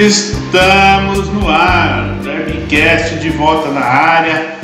[0.00, 4.56] Estamos no ar, Derbycast de volta na área.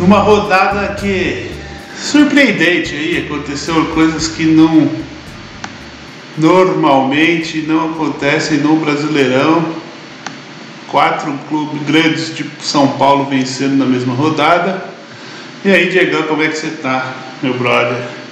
[0.00, 1.52] Numa rodada que
[1.96, 4.90] surpreendente aí, aconteceu coisas que não
[6.36, 9.64] normalmente não acontecem no Brasileirão.
[10.88, 14.84] Quatro clubes grandes de São Paulo vencendo na mesma rodada.
[15.64, 18.23] E aí, Diegão, como é que você tá, meu brother?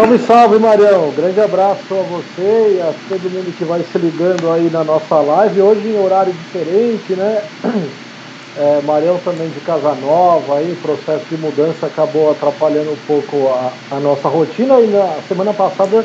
[0.00, 1.12] Salve, salve, Marião.
[1.12, 5.20] Grande abraço a você e a todo mundo que vai se ligando aí na nossa
[5.20, 5.60] live.
[5.60, 7.42] Hoje em horário diferente, né?
[8.56, 13.78] É, Marião também de Casa Nova, aí, processo de mudança acabou atrapalhando um pouco a,
[13.90, 16.04] a nossa rotina e na semana passada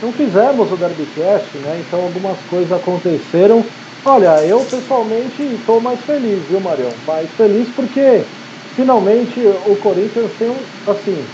[0.00, 1.78] não fizemos o Derbycast, né?
[1.78, 3.70] Então algumas coisas aconteceram.
[4.04, 6.96] Olha, eu pessoalmente estou mais feliz, viu, Marião?
[7.06, 8.26] Mais feliz porque
[8.74, 11.30] finalmente o Corinthians tem um, assim,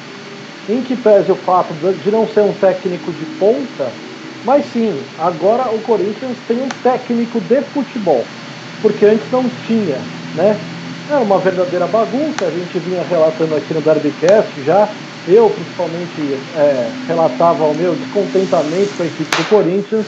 [0.72, 3.98] em que pese o fato de não ser um técnico de ponta,
[4.42, 8.34] mas sim, agora o Corinthians tem um técnico de futebol,
[8.80, 10.64] porque antes não tinha, né?
[11.08, 14.94] É uma verdadeira bagunça, a gente vinha relatando aqui no Derbycast já,
[15.26, 20.06] eu principalmente é, relatava o meu descontentamento com a equipe do Corinthians,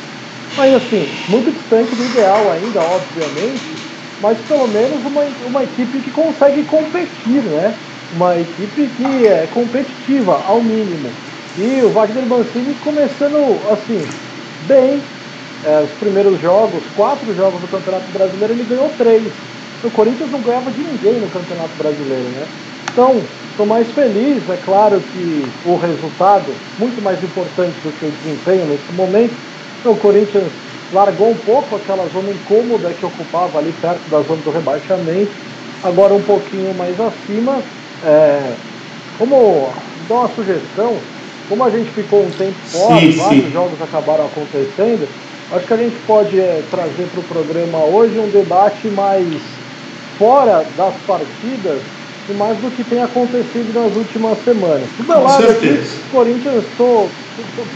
[0.55, 3.83] mas assim, muito distante do ideal ainda, obviamente,
[4.19, 7.79] mas pelo menos uma, uma equipe que consegue competir, né?
[8.13, 11.09] Uma equipe que é competitiva, ao mínimo.
[11.57, 14.03] E o Wagner Mancini começando assim,
[14.61, 15.03] bem.
[15.65, 19.33] É, os primeiros jogos, quatro jogos do Campeonato Brasileiro, ele ganhou três.
[19.83, 22.49] O Corinthians não ganhava de ninguém no Campeonato Brasileiro, né?
[22.91, 28.11] Então, estou mais feliz, é claro que o resultado, muito mais importante do que o
[28.11, 29.39] desempenho nesse momento.
[29.85, 30.53] O Corinthians
[30.91, 35.33] largou um pouco aquela zona incômoda que ocupava ali perto da zona do rebaixamento,
[35.83, 37.65] agora um pouquinho mais acima,
[38.05, 38.55] é,
[39.19, 39.69] como
[40.09, 40.97] dá uma sugestão,
[41.49, 43.51] como a gente ficou um tempo fora, sim, vários sim.
[43.53, 45.07] jogos acabaram acontecendo,
[45.53, 49.27] acho que a gente pode é, trazer para o programa hoje um debate mais
[50.19, 51.81] fora das partidas
[52.29, 54.89] e mais do que tem acontecido nas últimas semanas.
[54.97, 57.09] Do meu lado aqui, Corinthians, estou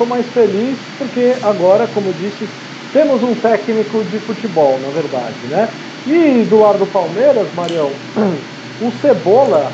[0.08, 2.48] mais feliz porque agora, como disse,
[2.92, 5.68] temos um técnico de futebol, na verdade, né?
[6.06, 7.90] E do lado do Palmeiras, Marião,
[8.80, 9.72] o Cebola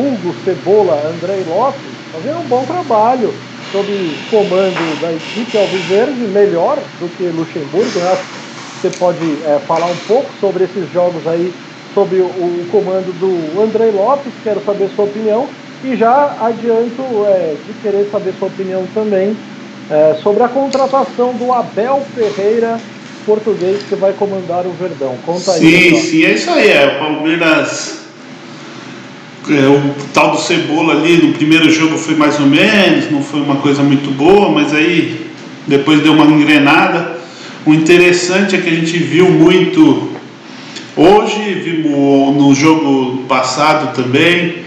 [0.00, 3.34] vulgo Cebola Andrei Lopes, fazendo um bom trabalho
[3.70, 3.86] sob
[4.30, 7.98] comando da equipe Alviverde, melhor do que Luxemburgo.
[7.98, 8.18] Né?
[8.80, 11.52] Você pode é, falar um pouco sobre esses jogos aí,
[11.94, 15.46] sob o, o comando do Andrei Lopes, quero saber sua opinião.
[15.84, 19.36] E já adianto é, de querer saber sua opinião também
[19.90, 22.78] é, sobre a contratação do Abel Ferreira,
[23.24, 25.14] português, que vai comandar o Verdão.
[25.24, 25.90] Conta sim, aí.
[25.90, 26.70] Sim, sim, é isso aí.
[26.70, 28.09] É, o Palmeiras
[29.50, 33.40] é, o tal do Cebola ali no primeiro jogo foi mais ou menos, não foi
[33.40, 35.26] uma coisa muito boa, mas aí
[35.66, 37.18] depois deu uma engrenada.
[37.66, 40.10] O interessante é que a gente viu muito
[40.96, 44.64] hoje, vimos no jogo passado também,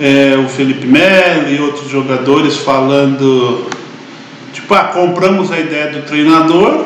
[0.00, 3.66] é, o Felipe Melo e outros jogadores falando,
[4.52, 6.84] tipo, ah, compramos a ideia do treinador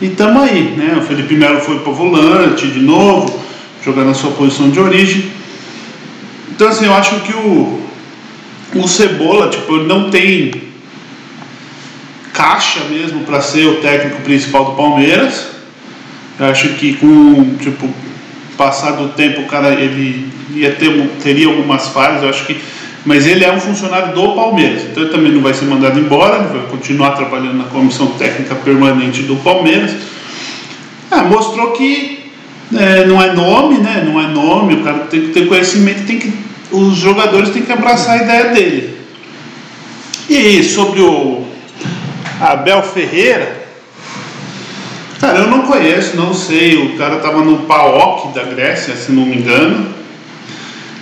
[0.00, 0.96] e estamos aí, né?
[0.98, 3.38] O Felipe Melo foi para volante de novo,
[3.84, 5.40] jogando na sua posição de origem.
[6.60, 7.80] Então, assim, eu acho que o,
[8.74, 10.52] o Cebola, tipo, não tem
[12.34, 15.46] caixa mesmo para ser o técnico principal do Palmeiras.
[16.38, 17.88] Eu acho que com, tipo,
[18.58, 22.60] passar do tempo, o cara, ele ia ter, teria algumas falhas, eu acho que
[23.06, 26.40] mas ele é um funcionário do Palmeiras, então ele também não vai ser mandado embora,
[26.40, 29.92] vai continuar trabalhando na comissão técnica permanente do Palmeiras.
[31.10, 32.30] Ah, mostrou que
[32.76, 34.06] é, não é nome, né?
[34.06, 37.72] Não é nome, o cara tem que ter conhecimento, tem que os jogadores têm que
[37.72, 38.98] abraçar a ideia dele.
[40.28, 41.44] E sobre o
[42.40, 43.66] Abel Ferreira,
[45.20, 46.76] cara, eu não conheço, não sei.
[46.76, 49.88] O cara estava no PAOK da Grécia, se não me engano.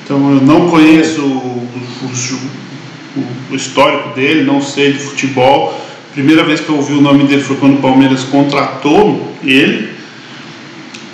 [0.04, 1.68] Então eu não conheço o,
[2.02, 5.78] o, o histórico dele, não sei de futebol.
[6.14, 9.97] Primeira vez que eu ouvi o nome dele foi quando o Palmeiras contratou ele.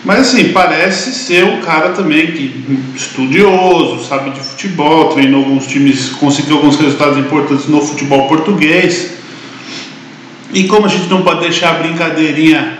[0.05, 6.11] Mas assim, parece ser um cara também que estudioso, sabe de futebol, treinou alguns times,
[6.11, 9.15] conseguiu alguns resultados importantes no futebol português.
[10.53, 12.79] E como a gente não pode deixar a brincadeirinha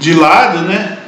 [0.00, 0.98] de lado, né?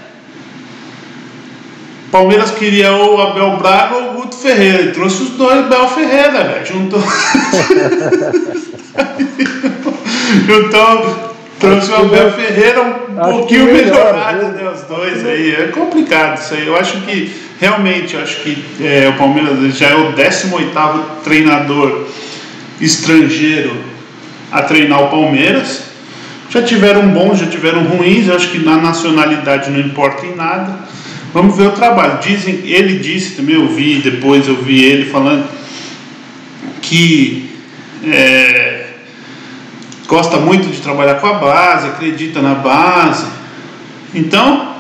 [2.12, 4.78] Palmeiras queria o Abel Braga ou o Guto Ferreira.
[4.80, 6.66] Ele trouxe os dois Abel Ferreira, velho.
[6.66, 7.02] Juntou.
[10.46, 11.31] Juntou
[11.62, 14.68] Trouxe o Abel Ferreira um pouquinho melhorado, né?
[14.68, 15.52] Os dois aí.
[15.52, 16.66] É complicado isso aí.
[16.66, 22.08] Eu acho que, realmente, eu acho que é, o Palmeiras já é o 18 treinador
[22.80, 23.76] estrangeiro
[24.50, 25.84] a treinar o Palmeiras.
[26.50, 30.80] Já tiveram bons, já tiveram ruins, eu acho que na nacionalidade não importa em nada.
[31.32, 32.18] Vamos ver o trabalho.
[32.18, 35.46] Dizem, ele disse também, eu vi depois, eu vi ele falando
[36.80, 37.48] que
[38.04, 38.71] é,
[40.12, 43.24] gosta muito de trabalhar com a base, acredita na base.
[44.14, 44.74] Então,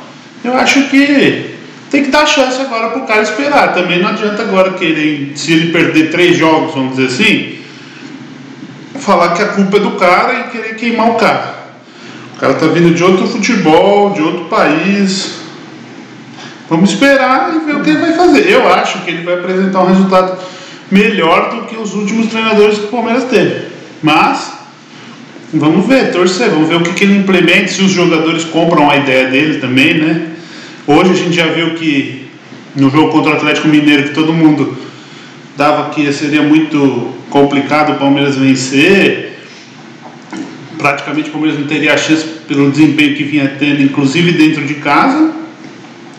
[0.44, 1.56] eu acho que
[1.90, 3.72] tem que dar chance agora para o cara esperar.
[3.72, 7.58] Também não adianta agora querer, se ele perder três jogos, vamos dizer assim,
[9.00, 11.62] falar que a culpa é do cara e querer queimar o cara.
[12.36, 15.36] O cara está vindo de outro futebol, de outro país.
[16.68, 18.50] Vamos esperar e ver o que ele vai fazer.
[18.50, 20.36] Eu acho que ele vai apresentar um resultado
[20.90, 23.68] melhor do que os últimos treinadores que o Palmeiras teve.
[24.02, 24.60] Mas
[25.52, 28.96] vamos ver, torcer, vamos ver o que, que ele implementa, se os jogadores compram a
[28.96, 30.28] ideia dele também, né?
[30.86, 32.26] Hoje a gente já viu que
[32.74, 34.76] no jogo contra o Atlético Mineiro, que todo mundo
[35.56, 39.32] dava que seria muito complicado o Palmeiras vencer,
[40.78, 44.74] praticamente o Palmeiras não teria a chance pelo desempenho que vinha tendo, inclusive dentro de
[44.74, 45.32] casa.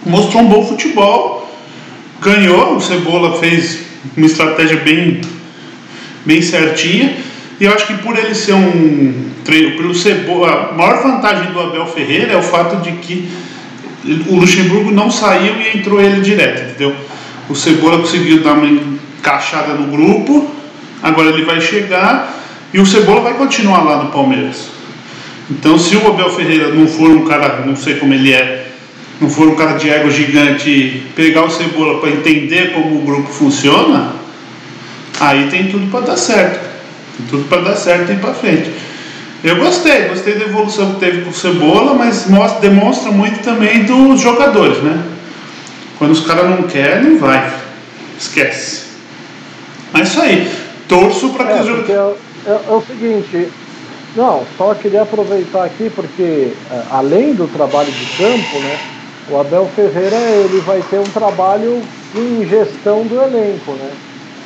[0.06, 1.52] Mostrou um bom futebol,
[2.22, 3.80] ganhou, o Cebola fez
[4.16, 5.22] uma estratégia bem,
[6.26, 7.14] bem certinha.
[7.64, 11.62] E eu acho que por ele ser um treino, pelo Cebola, a maior vantagem do
[11.62, 13.32] Abel Ferreira é o fato de que
[14.28, 16.94] o Luxemburgo não saiu e entrou ele direto, entendeu?
[17.48, 20.52] O Cebola conseguiu dar uma encaixada no grupo,
[21.02, 22.38] agora ele vai chegar
[22.74, 24.68] e o Cebola vai continuar lá no Palmeiras.
[25.50, 28.74] Então, se o Abel Ferreira não for um cara, não sei como ele é,
[29.22, 33.30] não for um cara de ego gigante, pegar o Cebola para entender como o grupo
[33.30, 34.16] funciona,
[35.18, 36.73] aí tem tudo para dar certo.
[37.18, 38.72] Tem tudo para dar certo e ir para frente.
[39.44, 43.84] Eu gostei, gostei da evolução que teve com o Cebola, mas mostra, demonstra muito também
[43.84, 45.04] dos jogadores, né?
[45.98, 47.54] Quando os caras não querem, não vai.
[48.18, 48.86] Esquece.
[49.92, 50.50] Mas isso aí.
[50.88, 52.18] Torço para que é, os jogadores.
[52.46, 53.50] É, é, é o seguinte,
[54.16, 58.80] não, só queria aproveitar aqui porque é, além do trabalho de campo, né?
[59.30, 61.82] O Abel Ferreira ele vai ter um trabalho
[62.16, 63.92] em gestão do elenco, né?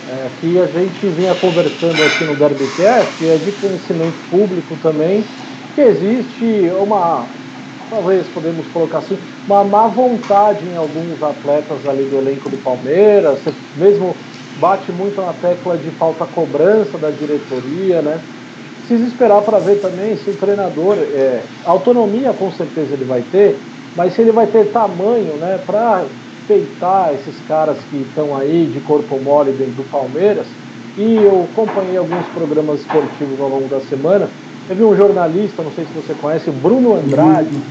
[0.09, 5.27] É, que a gente vinha conversando aqui no Derbycast, é de conhecimento público também,
[5.75, 7.27] que existe uma,
[7.89, 13.43] talvez podemos colocar assim, uma má vontade em alguns atletas ali do elenco do Palmeiras,
[13.75, 14.15] mesmo
[14.55, 18.23] bate muito na tecla de falta cobrança da diretoria, né?
[18.77, 23.61] Precisa esperar para ver também se o treinador, é, autonomia com certeza ele vai ter,
[23.93, 26.09] mas se ele vai ter tamanho né, para
[26.47, 30.47] peitar esses caras que estão aí de corpo mole dentro do Palmeiras.
[30.97, 34.27] E eu acompanhei alguns programas esportivos ao longo da semana.
[34.67, 37.61] Teve um jornalista, não sei se você conhece, Bruno Andrade,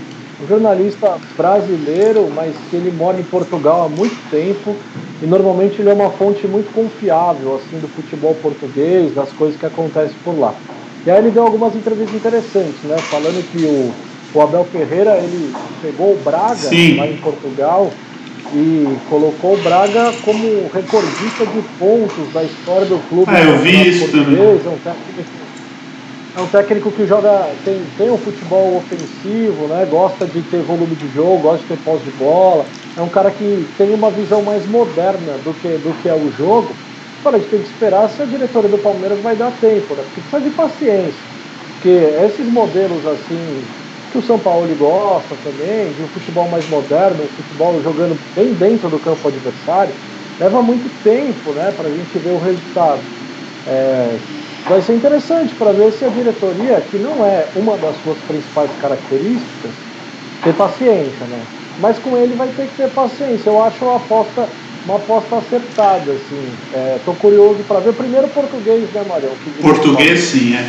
[0.43, 4.77] um jornalista brasileiro, mas que ele mora em Portugal há muito tempo
[5.21, 9.67] e normalmente ele é uma fonte muito confiável assim do futebol português, das coisas que
[9.67, 10.55] acontecem por lá.
[11.05, 13.91] E aí ele deu algumas entrevistas interessantes, né, falando que o
[14.37, 15.51] o Abel Ferreira ele
[15.81, 16.99] pegou o Braga Sim.
[16.99, 17.91] lá em Portugal
[18.55, 23.31] e colocou o Braga como recordista de pontos da história do clube.
[23.35, 24.39] Ah, eu vi isso também.
[24.41, 25.31] É um técnico,
[26.37, 29.87] é um técnico que joga, tem, tem um futebol ofensivo, né?
[29.91, 32.65] gosta de ter volume de jogo, gosta de ter pós de bola.
[32.97, 36.31] É um cara que tem uma visão mais moderna do que, do que é o
[36.37, 36.69] jogo.
[37.21, 40.03] Agora a gente tem que esperar se a diretoria do Palmeiras vai dar tempo, né?
[40.05, 41.37] Porque precisa de paciência.
[41.73, 43.63] Porque esses modelos assim
[44.11, 48.55] que o São Paulo gosta também, de um futebol mais moderno, um futebol jogando bem
[48.55, 49.97] dentro do campo adversário,
[50.39, 53.09] leva muito tempo né, para a gente ver o resultado.
[53.67, 54.21] É,
[54.69, 58.75] vai ser interessante para ver se a diretoria, que não é uma das suas principais
[58.77, 59.87] características,
[60.43, 61.49] ter paciência, né?
[61.77, 63.51] Mas com ele vai ter que ter paciência.
[63.51, 64.51] Eu acho uma aposta,
[64.87, 66.49] uma aposta acertada, assim.
[66.73, 67.93] É, tô curioso para ver.
[67.93, 69.33] Primeiro português, né, Marião?
[69.61, 70.65] Português, sim, é.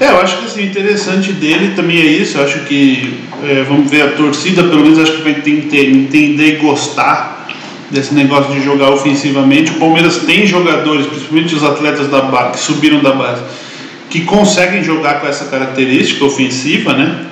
[0.00, 2.36] É, eu acho que assim, o interessante dele também é isso.
[2.38, 6.54] Eu acho que, é, vamos ver, a torcida pelo menos acho que vai ter, entender
[6.54, 7.48] e gostar
[7.90, 9.70] desse negócio de jogar ofensivamente.
[9.70, 13.42] O Palmeiras tem jogadores, principalmente os atletas da base, que subiram da base,
[14.10, 17.26] que conseguem jogar com essa característica ofensiva, né?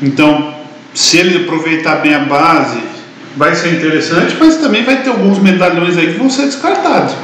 [0.00, 0.54] Então,
[0.94, 2.95] se ele aproveitar bem a base,
[3.36, 7.14] vai ser interessante, mas também vai ter alguns medalhões aí que vão ser descartados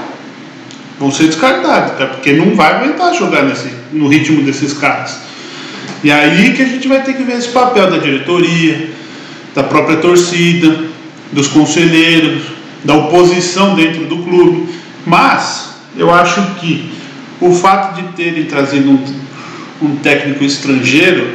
[1.02, 2.06] vão ser descartados, tá?
[2.06, 5.18] porque não vai aguentar jogar nesse, no ritmo desses caras.
[6.04, 8.90] E aí que a gente vai ter que ver esse papel da diretoria,
[9.52, 10.84] da própria torcida,
[11.32, 12.42] dos conselheiros,
[12.84, 14.68] da oposição dentro do clube.
[15.04, 16.92] Mas eu acho que
[17.40, 19.04] o fato de terem trazido um,
[19.82, 21.26] um técnico estrangeiro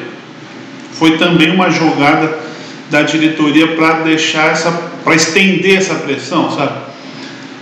[0.93, 2.46] foi também uma jogada
[2.89, 4.71] da diretoria para deixar essa,
[5.03, 6.87] para estender essa pressão, sabe?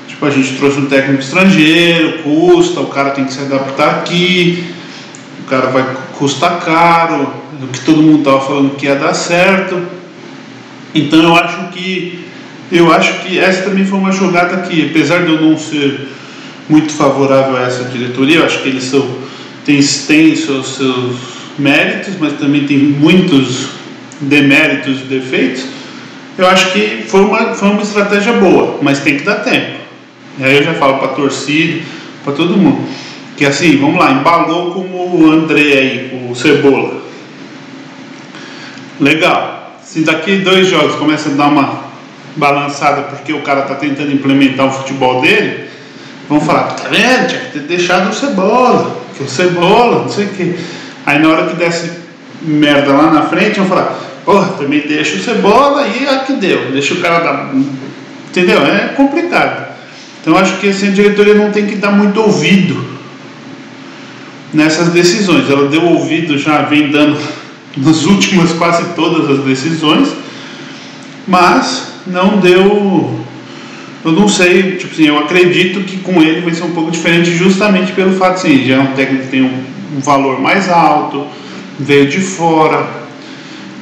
[0.08, 4.64] Tipo, a gente trouxe um técnico estrangeiro, custa, o cara tem que se adaptar aqui,
[5.42, 5.86] o cara vai
[6.18, 9.82] custar caro, o que todo mundo estava falando que ia dar certo.
[10.94, 12.26] Então eu acho que
[12.72, 16.08] eu acho que essa também foi uma jogada que, apesar de eu não ser
[16.68, 19.08] muito favorável a essa diretoria, eu acho que eles são
[19.66, 21.18] tem, tem seus, seus
[21.58, 23.75] méritos, mas também tem muitos
[24.22, 25.66] deméritos e defeitos.
[26.38, 29.78] Eu acho que foi uma, foi uma estratégia boa, mas tem que dar tempo.
[30.38, 31.82] E aí eu já falo para a torcida,
[32.24, 32.86] para todo mundo.
[33.38, 37.02] Que assim, vamos lá, embalou com o André aí, o Cebola.
[39.00, 39.78] Legal.
[39.82, 41.86] Se daqui dois jogos começa a dar uma
[42.36, 45.70] balançada porque o cara está tentando implementar o futebol dele,
[46.28, 47.28] vão falar, tá vendo?
[47.28, 50.56] Tinha que ter deixado o Cebola, que o Cebola, não sei o quê.
[51.06, 52.05] Aí na hora que desse
[52.46, 56.94] merda lá na frente, vão falar, porra, também deixa o Cebola e que deu, deixa
[56.94, 57.54] o cara dar.
[58.30, 58.62] Entendeu?
[58.66, 59.76] É complicado.
[60.22, 62.84] Então acho que assim, a diretoria não tem que dar muito ouvido
[64.54, 65.50] nessas decisões.
[65.50, 67.20] Ela deu ouvido, já vem dando
[67.78, 70.10] nas últimas quase todas as decisões,
[71.28, 73.24] mas não deu.
[74.04, 77.32] Eu não sei, tipo assim, eu acredito que com ele vai ser um pouco diferente
[77.32, 81.26] justamente pelo fato assim, já é um técnico que tem um valor mais alto,
[81.80, 82.88] veio de fora.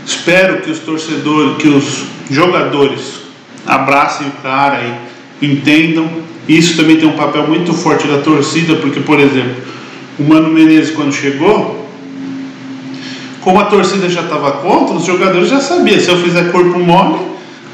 [0.06, 3.22] Espero que os torcedores, que os jogadores
[3.66, 4.82] abracem o cara
[5.42, 9.56] e entendam isso também tem um papel muito forte da torcida, porque, por exemplo,
[10.20, 11.88] o Mano Menezes, quando chegou,
[13.42, 17.20] como a torcida já estava contra, os jogadores já sabiam: se eu fizer corpo mole,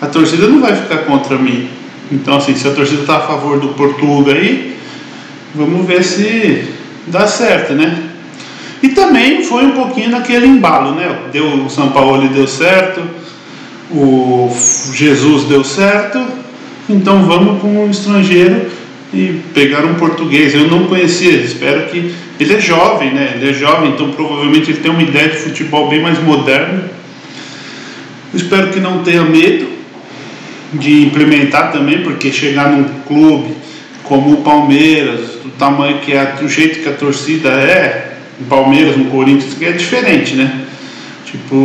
[0.02, 1.68] a torcida não vai ficar contra mim.
[2.12, 4.78] Então, assim, se a torcida está a favor do Portuga aí,
[5.56, 6.66] vamos ver se
[7.08, 8.09] dá certo, né?
[8.82, 11.24] E também foi um pouquinho naquele embalo, né?
[11.32, 13.02] Deu, o São Paulo deu certo,
[13.92, 14.56] o
[14.94, 16.26] Jesus deu certo,
[16.90, 18.68] então vamos com um estrangeiro
[19.14, 20.54] e pegar um português.
[20.54, 22.14] Eu não conhecia, espero que.
[22.40, 23.34] Ele é jovem, né?
[23.36, 26.90] Ele é jovem, então provavelmente ele tem uma ideia de futebol bem mais moderna.
[28.32, 29.68] Eu espero que não tenha medo
[30.74, 33.56] de implementar também, porque chegar num clube
[34.04, 38.98] como o Palmeiras, do tamanho que é, do jeito que a torcida é, o Palmeiras,
[38.98, 40.66] no Corinthians, que é diferente, né?
[41.26, 41.56] Tipo,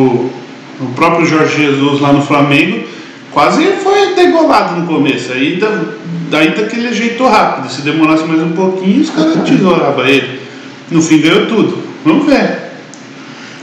[0.81, 2.95] o próprio Jorge Jesus lá no Flamengo
[3.35, 5.97] Quase foi degolado no começo, ainda,
[6.33, 7.69] ainda que ele ajeitou rápido.
[7.69, 10.41] Se demorasse mais um pouquinho, os caras tesouravam ele.
[10.89, 11.83] No fim ganhou tudo.
[12.05, 12.59] Vamos ver.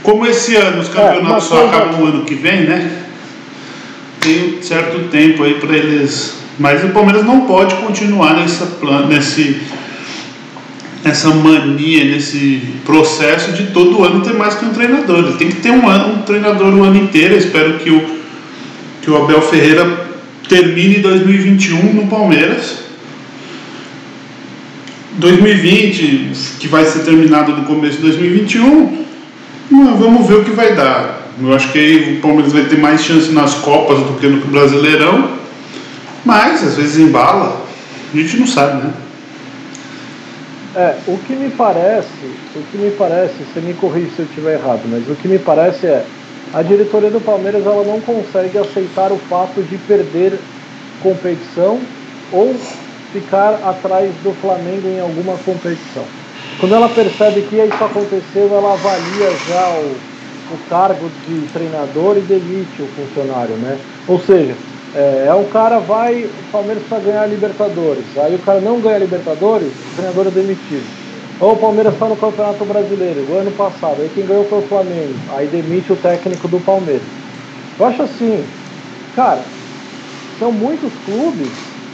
[0.02, 2.98] Como esse ano os campeonatos é, só acabam o ano que vem, né?
[4.20, 6.34] Tem um certo tempo aí para eles.
[6.58, 9.62] Mas o Palmeiras não pode continuar nessa plan, nesse,
[11.04, 15.18] nessa mania, nesse processo de todo ano ter mais que um treinador.
[15.18, 17.34] Ele tem que ter um, ano, um treinador o ano inteiro.
[17.34, 18.22] Eu espero que o
[19.02, 20.06] que o Abel Ferreira
[20.48, 22.82] termine 2021 no Palmeiras.
[25.14, 29.04] 2020, que vai ser terminado no começo de 2021,
[29.70, 31.28] vamos ver o que vai dar.
[31.40, 34.40] Eu acho que aí o Palmeiras vai ter mais chance nas Copas do que no
[34.46, 35.32] Brasileirão,
[36.24, 37.66] mas às vezes embala,
[38.12, 38.92] a gente não sabe, né?
[40.74, 42.24] É, o que me parece,
[42.56, 45.38] o que me parece, você me corrige se eu estiver errado, mas o que me
[45.38, 46.06] parece é
[46.52, 50.40] a diretoria do Palmeiras ela não consegue aceitar o fato de perder
[50.98, 51.80] competição
[52.30, 52.54] ou
[53.10, 56.06] ficar atrás do Flamengo em alguma competição.
[56.58, 59.96] Quando ela percebe que isso aconteceu, ela avalia já o,
[60.48, 63.78] o cargo de treinador e demite o funcionário, né?
[64.06, 64.56] Ou seja,
[64.94, 68.80] é, é o cara vai, o Palmeiras para ganhar a Libertadores, aí o cara não
[68.80, 70.84] ganha a Libertadores, o treinador é demitido.
[71.40, 74.68] Ou o Palmeiras está no Campeonato Brasileiro, o ano passado, aí quem ganhou foi o
[74.68, 77.02] Flamengo, aí demite o técnico do Palmeiras.
[77.78, 78.44] Eu acho assim,
[79.16, 79.40] cara,
[80.38, 81.48] são muitos clubes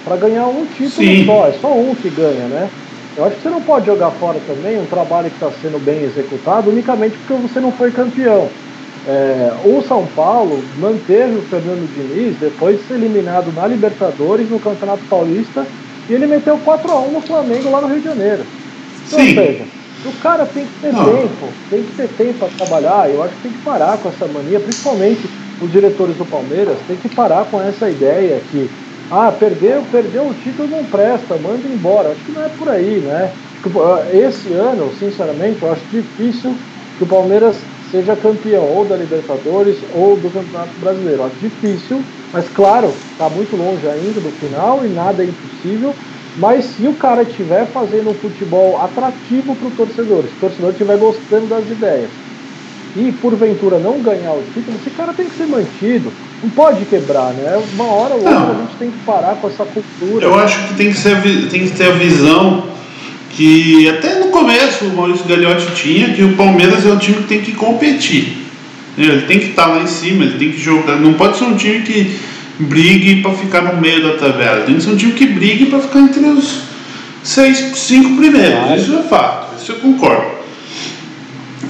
[0.04, 1.26] para ganhar um título Sim.
[1.26, 2.68] só, é só um que ganha, né?
[3.16, 6.02] Eu acho que você não pode jogar fora também um trabalho que está sendo bem
[6.04, 8.48] executado unicamente porque você não foi campeão.
[9.08, 14.60] É, o São Paulo manteve o Fernando Diniz depois de ser eliminado na Libertadores, no
[14.60, 15.66] Campeonato Paulista,
[16.10, 18.44] e ele meteu 4 a 1 no Flamengo lá no Rio de Janeiro.
[19.06, 19.28] Então, Sim.
[19.28, 19.64] Ou seja,
[20.04, 21.04] o cara tem que ter Não.
[21.06, 23.10] tempo, tem que ter tempo para trabalhar.
[23.10, 25.22] Eu acho que tem que parar com essa mania, principalmente
[25.62, 28.70] os diretores do Palmeiras, tem que parar com essa ideia que,
[29.10, 32.10] ah, perdeu, perdeu o título, não presta, manda embora.
[32.10, 33.32] Acho que não é por aí, né?
[34.12, 36.54] Esse ano, sinceramente, eu acho difícil
[36.98, 37.56] que o Palmeiras
[37.90, 41.24] seja campeão ou da Libertadores ou do Campeonato Brasileiro.
[41.24, 42.02] Acho difícil,
[42.32, 45.94] mas claro, está muito longe ainda do final e nada é impossível.
[46.36, 50.70] Mas se o cara estiver fazendo um futebol atrativo para o torcedor, se o torcedor
[50.70, 52.10] estiver gostando das ideias
[52.96, 56.12] e porventura não ganhar o título, esse cara tem que ser mantido.
[56.42, 57.60] Não pode quebrar, né?
[57.74, 58.50] Uma hora ou outra não.
[58.50, 60.24] a gente tem que parar com essa cultura.
[60.24, 62.67] Eu acho que tem que, ser, tem que ter a visão
[63.38, 67.28] que até no começo o Maurício Gagliotti tinha, que o Palmeiras é um time que
[67.28, 68.36] tem que competir.
[68.98, 70.96] Ele tem que estar tá lá em cima, ele tem que jogar.
[70.96, 72.18] Não pode ser um time que
[72.58, 74.64] brigue para ficar no meio da tabela.
[74.64, 76.62] Tem que ser um time que brigue para ficar entre os
[77.22, 78.82] seis, cinco primeiros.
[78.82, 80.32] Isso é fato, isso eu concordo.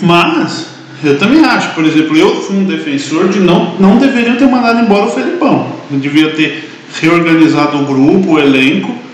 [0.00, 0.68] Mas
[1.04, 4.80] eu também acho, por exemplo, eu fui um defensor de não, não deveriam ter mandado
[4.80, 5.70] embora o Felipão.
[5.90, 6.66] Eu devia ter
[6.98, 9.07] reorganizado o grupo, o elenco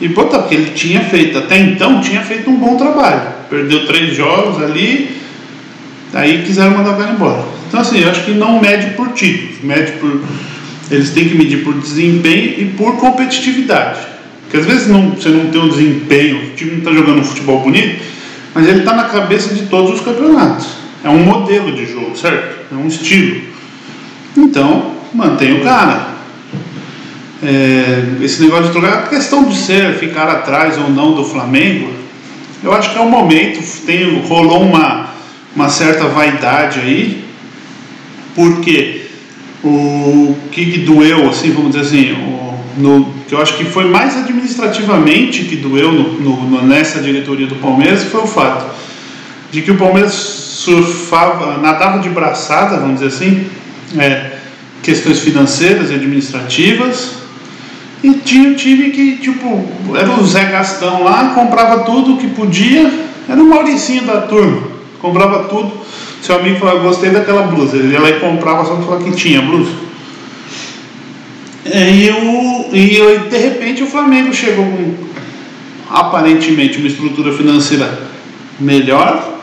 [0.00, 3.22] e botar, porque ele tinha feito, até então, tinha feito um bom trabalho.
[3.48, 5.16] Perdeu três jogos ali,
[6.12, 7.44] aí quiseram mandar o cara embora.
[7.68, 10.22] Então, assim, eu acho que não mede por títulos, mede por.
[10.90, 14.00] Eles têm que medir por desempenho e por competitividade.
[14.42, 17.24] Porque às vezes não, você não tem um desempenho, o time não está jogando um
[17.24, 18.04] futebol bonito,
[18.54, 20.68] mas ele está na cabeça de todos os campeonatos.
[21.02, 22.72] É um modelo de jogo, certo?
[22.72, 23.40] É um estilo.
[24.36, 26.15] Então, mantém o cara.
[27.48, 31.92] É, esse negócio de trocar, a questão de ser, ficar atrás ou não do Flamengo,
[32.60, 35.10] eu acho que é um momento, tem, rolou uma,
[35.54, 37.24] uma certa vaidade aí,
[38.34, 39.02] porque
[39.62, 44.16] o que doeu, assim, vamos dizer assim, o, no, que eu acho que foi mais
[44.16, 48.74] administrativamente que doeu no, no, nessa diretoria do Palmeiras foi o fato
[49.52, 53.46] de que o Palmeiras surfava, nadava de braçada, vamos dizer assim,
[53.96, 54.32] é,
[54.82, 57.25] questões financeiras e administrativas,
[58.02, 62.90] e tinha um time que, tipo, era o Zé Gastão lá, comprava tudo que podia,
[63.28, 64.62] era o Mauricinho da turma,
[65.00, 65.72] comprava tudo.
[66.22, 69.12] Seu amigo falava, gostei daquela blusa, ele ia lá e comprava só para falar que
[69.12, 69.70] tinha blusa.
[71.64, 74.94] E, o, e de repente o Flamengo chegou com
[75.90, 77.98] aparentemente uma estrutura financeira
[78.58, 79.40] melhor,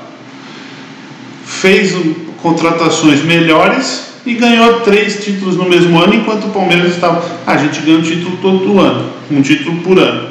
[1.46, 1.96] fez
[2.42, 7.24] contratações melhores e ganhou três títulos no mesmo ano, enquanto o Palmeiras estava.
[7.46, 10.30] a gente ganha um título todo ano, um título por ano.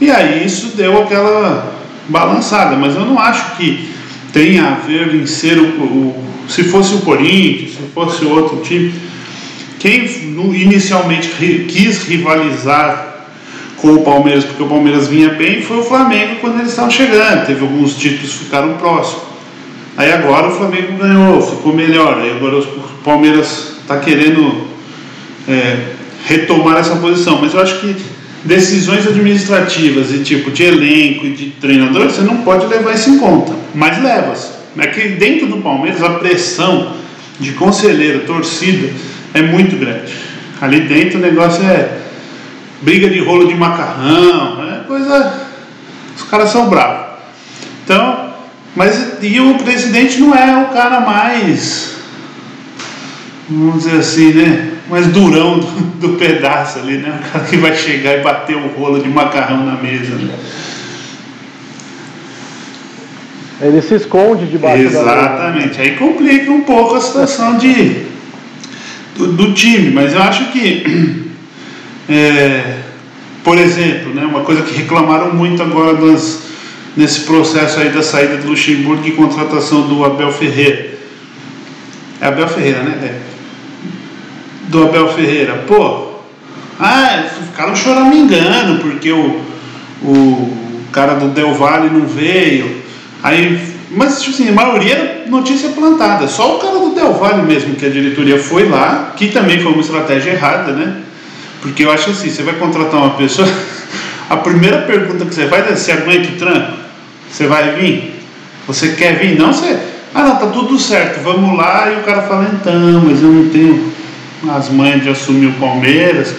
[0.00, 1.74] E aí isso deu aquela
[2.08, 3.90] balançada, mas eu não acho que
[4.32, 8.94] tenha a ver em ser o, o se fosse o Corinthians, se fosse outro time.
[9.78, 10.06] Quem
[10.54, 11.28] inicialmente
[11.68, 13.26] quis rivalizar
[13.76, 17.46] com o Palmeiras, porque o Palmeiras vinha bem, foi o Flamengo quando eles estavam chegando.
[17.46, 19.27] Teve alguns títulos que ficaram próximos.
[19.98, 22.20] Aí agora o Flamengo ganhou, ficou melhor.
[22.20, 22.62] Aí agora o
[23.02, 24.68] Palmeiras está querendo
[25.48, 25.76] é,
[26.24, 27.40] retomar essa posição.
[27.40, 27.96] Mas eu acho que
[28.44, 33.18] decisões administrativas e tipo de elenco e de treinador, você não pode levar isso em
[33.18, 33.52] conta.
[33.74, 34.52] Mas leva-se.
[34.78, 36.94] É que dentro do Palmeiras a pressão
[37.40, 38.92] de conselheiro, torcida,
[39.34, 40.12] é muito grande.
[40.60, 42.02] Ali dentro o negócio é
[42.82, 45.48] briga de rolo de macarrão, é coisa.
[46.16, 47.18] Os caras são bravos.
[47.84, 48.27] Então,
[48.78, 51.96] mas e o presidente não é o cara mais,
[53.50, 54.70] vamos dizer assim, né?
[54.88, 57.20] Mais durão do, do pedaço ali, né?
[57.20, 60.14] O cara que vai chegar e bater o rolo de macarrão na mesa.
[60.14, 60.32] Né?
[63.60, 65.76] Ele se esconde debaixo Exatamente.
[65.76, 68.04] Da Aí complica um pouco a situação de,
[69.16, 69.90] do, do time.
[69.90, 71.26] Mas eu acho que,
[72.08, 72.76] é,
[73.42, 76.47] por exemplo, né, uma coisa que reclamaram muito agora das,
[76.98, 80.98] nesse processo aí da saída do Luxemburgo e contratação do Abel Ferreira.
[82.20, 82.98] É Abel Ferreira, né?
[83.00, 83.20] É.
[84.64, 85.62] Do Abel Ferreira.
[85.68, 86.14] Pô,
[86.80, 89.40] ah, ficaram choramingando porque o,
[90.02, 90.56] o
[90.90, 92.82] cara do Del Valle não veio.
[93.22, 93.60] Aí,
[93.92, 96.26] mas tipo assim, a maioria era notícia plantada.
[96.26, 99.70] Só o cara do Del Valle mesmo, que a diretoria foi lá, que também foi
[99.70, 100.96] uma estratégia errada, né?
[101.62, 103.48] Porque eu acho assim, você vai contratar uma pessoa,
[104.28, 106.77] a primeira pergunta que você vai é se aguenta o tranco.
[107.30, 108.14] Você vai vir?
[108.66, 109.38] Você quer vir?
[109.38, 109.78] Não, você.
[110.14, 111.90] Ah, não, tá tudo certo, vamos lá.
[111.90, 113.92] E o cara fala: então, mas eu não tenho
[114.50, 116.34] as mães de assumir o Palmeiras,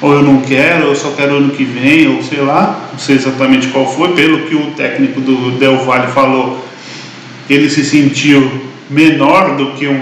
[0.00, 2.98] ou eu não quero, ou eu só quero ano que vem, ou sei lá, não
[2.98, 4.14] sei exatamente qual foi.
[4.14, 6.66] Pelo que o técnico do Del Valle falou,
[7.48, 10.00] ele se sentiu menor do que um.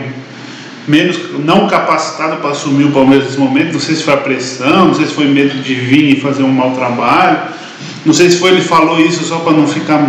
[0.87, 3.73] menos não capacitado para assumir o Palmeiras nesse momento.
[3.73, 6.43] Não sei se foi a pressão, não sei se foi medo de vir e fazer
[6.43, 7.39] um mau trabalho.
[8.07, 10.01] Não sei se foi ele falou isso só para não ficar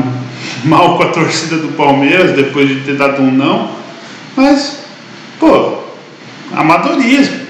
[0.64, 3.72] mal com a torcida do Palmeiras depois de ter dado um não,
[4.36, 4.84] mas,
[5.40, 5.80] pô,
[6.54, 7.48] amadorismo.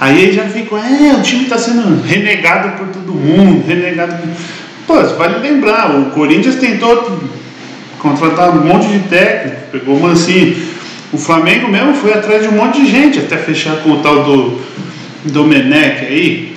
[0.00, 4.16] Aí já ficam, é, o time está sendo renegado por todo mundo, renegado.
[4.88, 7.20] Pô, vale lembrar, o Corinthians tentou
[8.00, 10.66] contratar um monte de técnico, pegou o Mancini.
[11.12, 14.24] O Flamengo mesmo foi atrás de um monte de gente até fechar com o tal
[14.24, 14.60] do
[15.26, 16.56] Domenech aí.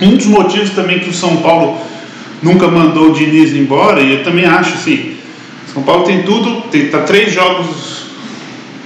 [0.00, 1.78] Um dos motivos também que o São Paulo
[2.42, 5.14] nunca mandou o Diniz embora, e eu também acho assim,
[5.72, 8.06] São Paulo tem tudo, tem tá três jogos,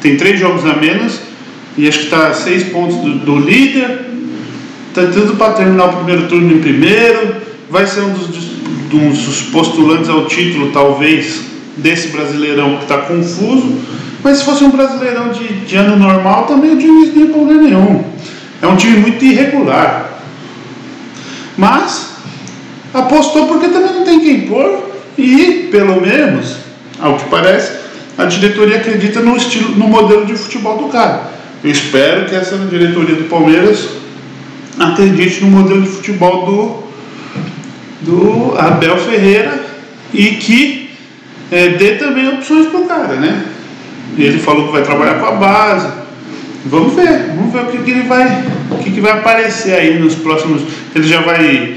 [0.01, 1.21] tem três jogos a menos,
[1.77, 4.07] e acho que está seis pontos do, do líder,
[4.89, 7.37] está tudo para terminar o primeiro turno em primeiro,
[7.71, 8.29] vai ser um dos,
[8.89, 11.43] dos postulantes ao título, talvez,
[11.77, 13.79] desse brasileirão que está confuso.
[14.23, 17.63] Mas se fosse um brasileirão de, de ano normal, também o Diniz não ia problema
[17.63, 18.05] nenhum.
[18.61, 20.18] É um time muito irregular.
[21.59, 22.13] Mas
[22.95, 26.57] apostou porque também não tem quem pôr e, pelo menos,
[27.01, 27.73] ao que parece,
[28.17, 31.33] a diretoria acredita no estilo, no modelo de futebol do cara.
[31.63, 33.89] Eu espero que essa diretoria do Palmeiras
[34.79, 39.67] acredite no modelo de futebol do, do Abel Ferreira
[40.15, 40.91] e que
[41.51, 43.45] é, dê também opções para o cara, né?
[44.17, 45.89] Ele falou que vai trabalhar com a base.
[46.67, 49.99] Vamos ver, vamos ver o que, que ele vai, o que, que vai aparecer aí
[49.99, 50.63] nos próximos.
[50.99, 51.77] Ele já vai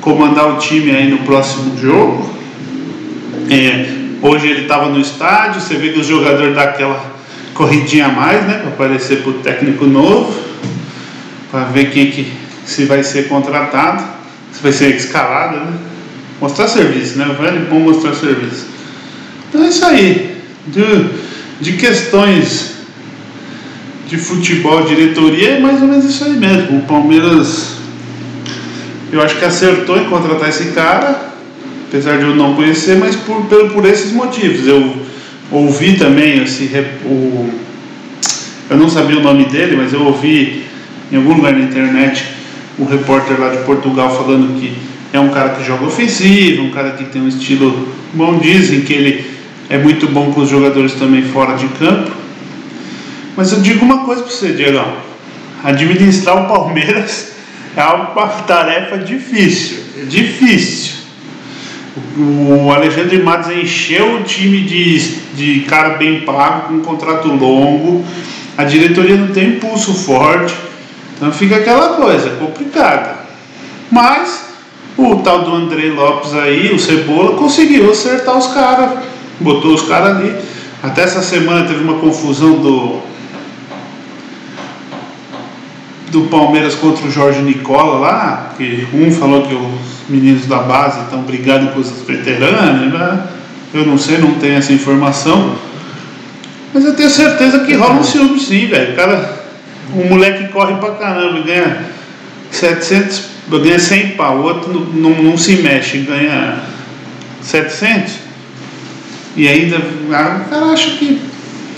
[0.00, 2.28] comandar o time aí no próximo jogo.
[3.48, 3.86] É,
[4.20, 7.14] hoje ele estava no estádio, você vê que os jogadores dão aquela
[7.54, 8.54] corridinha a mais, né?
[8.54, 10.36] Para aparecer para o técnico novo,
[11.48, 12.32] para ver quem que
[12.64, 14.02] se vai ser contratado,
[14.50, 15.78] se vai ser escalado, né?
[16.40, 17.36] Mostrar serviço, né?
[17.38, 18.66] Vai bom mostrar serviço.
[19.48, 20.42] Então é isso aí.
[20.66, 20.82] De,
[21.60, 22.78] de questões
[24.08, 26.78] de futebol, diretoria, é mais ou menos isso aí mesmo.
[26.78, 27.79] O Palmeiras
[29.12, 31.32] eu acho que acertou em contratar esse cara,
[31.88, 34.66] apesar de eu não conhecer, mas por, por, por esses motivos.
[34.66, 34.96] Eu
[35.50, 36.64] ouvi também esse.
[37.04, 37.50] O,
[38.70, 40.64] eu não sabia o nome dele, mas eu ouvi
[41.10, 42.24] em algum lugar na internet
[42.78, 44.72] um repórter lá de Portugal falando que
[45.12, 48.38] é um cara que joga ofensivo, um cara que tem um estilo bom.
[48.38, 49.24] Dizem que ele
[49.68, 52.12] é muito bom com os jogadores também fora de campo.
[53.36, 54.80] Mas eu digo uma coisa para você, Diego:
[55.64, 57.39] administrar o Palmeiras
[57.80, 61.00] é uma tarefa difícil, é difícil.
[62.16, 64.98] O Alexandre Matos encheu o time de,
[65.34, 68.04] de cara bem pago, com um contrato longo,
[68.56, 70.54] a diretoria não tem impulso forte,
[71.16, 73.20] então fica aquela coisa complicada.
[73.90, 74.50] Mas
[74.96, 78.98] o tal do Andrei Lopes aí, o Cebola, conseguiu acertar os caras,
[79.40, 80.34] botou os caras ali.
[80.82, 83.00] Até essa semana teve uma confusão do
[86.10, 91.00] do Palmeiras contra o Jorge Nicola lá, que um falou que os meninos da base
[91.02, 93.26] estão brigando com os veteranos, né?
[93.72, 95.54] eu não sei, não tenho essa informação,
[96.74, 98.94] mas eu tenho certeza que rola um ciúme sim, velho.
[98.94, 99.44] Cara,
[99.94, 101.84] um moleque corre pra caramba e ganha
[102.50, 106.60] 700, ganha 100 pau, o outro não, não, não se mexe, ganha
[107.40, 108.30] 700
[109.36, 109.80] e ainda,
[110.12, 111.20] ah, o cara acha que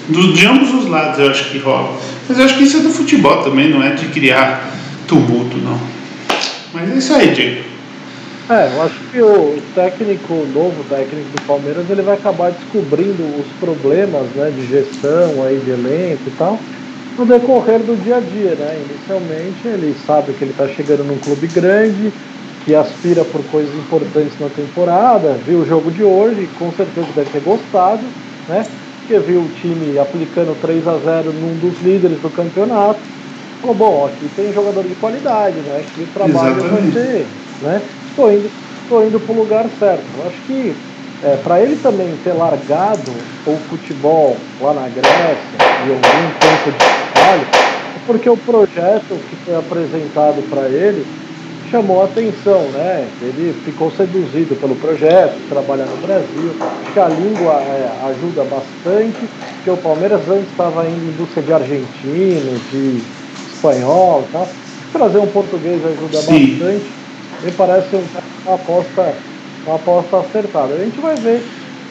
[0.09, 1.99] de ambos os lados eu acho que rola.
[2.29, 4.73] Mas eu acho que isso é do futebol também, não é de criar
[5.07, 5.79] tumulto, não.
[6.73, 7.73] Mas é isso aí, Diego.
[8.51, 13.23] É, eu acho que o técnico, o novo técnico do Palmeiras, ele vai acabar descobrindo
[13.41, 16.59] os problemas né, de gestão, aí, de elenco e tal,
[17.17, 18.83] no decorrer do dia a dia, né?
[18.91, 22.13] Inicialmente ele sabe que ele está chegando num clube grande,
[22.65, 27.31] que aspira por coisas importantes na temporada, viu o jogo de hoje, com certeza deve
[27.31, 28.03] ter gostado,
[28.49, 28.67] né?
[29.13, 32.99] Porque viu o time aplicando 3 a 0 num dos líderes do campeonato.
[33.61, 35.85] Falou, bom, aqui tem jogador de qualidade, né?
[35.95, 37.27] Que trabalho vai ser,
[37.61, 37.83] né?
[38.09, 38.51] Estou indo,
[38.89, 40.05] tô indo para o lugar certo.
[40.19, 40.75] Eu acho que
[41.23, 43.13] é, para ele também ter largado
[43.47, 46.01] o futebol lá na Grécia e algum
[46.41, 47.47] tempo de trabalho,
[47.95, 51.07] é porque o projeto que foi apresentado para ele
[51.73, 53.09] chamou a atenção, né?
[53.23, 56.55] Ele ficou seduzido pelo projeto, trabalha no Brasil.
[56.61, 59.19] Acho que a língua é, ajuda bastante,
[59.57, 63.01] porque o Palmeiras antes estava indo em busca de argentino, de
[63.47, 64.47] espanhol, tá?
[64.93, 66.59] Trazer um português ajuda Sim.
[66.59, 66.95] bastante.
[67.43, 69.17] Me parece uma aposta,
[69.65, 70.75] uma aposta acertada.
[70.75, 71.43] A gente vai ver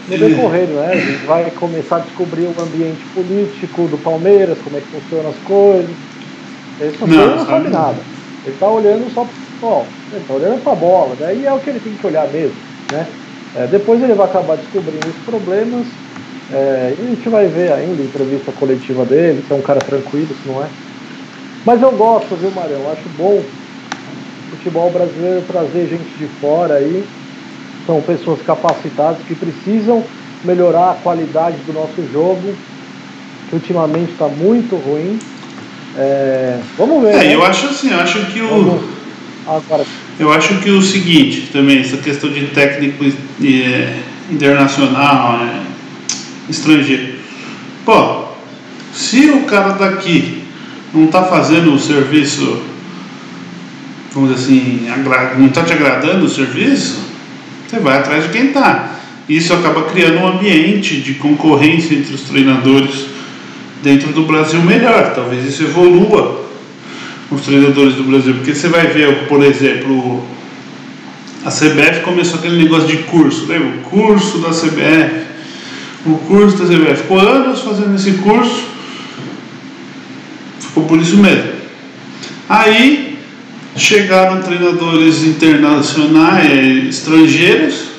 [0.08, 0.86] no decorrer, né?
[0.86, 5.32] A gente vai começar a descobrir o ambiente político do Palmeiras, como é que funcionam
[5.32, 5.98] as coisas.
[6.80, 8.21] Esse não, não, não sabe nada.
[8.44, 11.70] Ele está olhando só Bom, ele está olhando para a bola, daí é o que
[11.70, 12.64] ele tem que olhar mesmo.
[12.90, 13.16] Né?
[13.54, 16.02] É, depois ele vai acabar descobrindo os problemas
[16.50, 19.82] é, e a gente vai ver ainda a entrevista coletiva dele, se é um cara
[19.82, 20.74] tranquilo, se não é.
[21.64, 22.82] Mas eu gosto, viu, Marião?
[22.84, 23.54] Eu acho bom
[24.50, 27.12] futebol brasileiro trazer gente de fora aí.
[27.86, 30.12] São pessoas capacitadas que precisam
[30.44, 32.64] melhorar a qualidade do nosso jogo,
[33.48, 35.28] que ultimamente está muito ruim.
[35.98, 37.14] É, vamos ver.
[37.14, 37.36] É, né?
[37.36, 38.48] eu acho assim, eu acho que o.
[38.48, 39.02] Vamos
[39.48, 39.86] Agora.
[40.20, 43.98] Eu acho que o seguinte também, essa questão de técnico é,
[44.30, 45.62] internacional, é,
[46.50, 47.16] estrangeiro.
[47.84, 48.26] Pô,
[48.94, 50.44] se o cara daqui
[50.94, 52.62] não está fazendo o serviço,
[54.14, 54.88] vamos dizer assim,
[55.38, 57.00] não está te agradando o serviço,
[57.68, 59.00] você vai atrás de quem está.
[59.28, 63.08] Isso acaba criando um ambiente de concorrência entre os treinadores
[63.82, 65.14] dentro do Brasil melhor.
[65.14, 66.46] Talvez isso evolua
[67.30, 68.36] os treinadores do Brasil.
[68.36, 70.24] Porque você vai ver, por exemplo,
[71.46, 73.80] a CBF começou aquele negócio de curso, lembra?
[73.80, 75.32] O curso da CBF.
[76.06, 77.04] o curso da CBF.
[77.04, 78.64] Ficou anos fazendo esse curso,
[80.60, 81.52] ficou por isso mesmo.
[82.50, 83.20] Aí
[83.76, 87.92] chegaram treinadores internacionais, estrangeiros,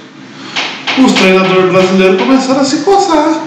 [0.99, 3.41] os treinadores brasileiros começaram a se coçar.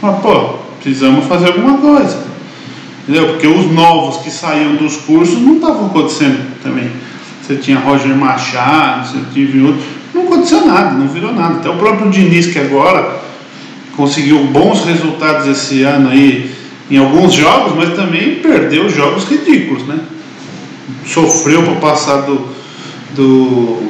[0.00, 2.28] Mas, pô, precisamos fazer alguma coisa.
[3.02, 3.28] Entendeu?
[3.28, 6.90] Porque os novos que saíam dos cursos não estavam acontecendo também.
[7.42, 9.80] Você tinha Roger Machado, você tinha outro.
[10.12, 11.54] Não aconteceu nada, não virou nada.
[11.54, 13.20] Até o próprio Diniz, que agora
[13.96, 16.54] conseguiu bons resultados esse ano aí
[16.90, 19.98] em alguns jogos, mas também perdeu jogos ridículos, né?
[21.06, 22.48] Sofreu para passar do,
[23.14, 23.82] do,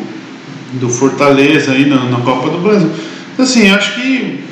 [0.75, 2.91] do Fortaleza aí na, na Copa do Brasil.
[3.37, 4.45] Assim, acho que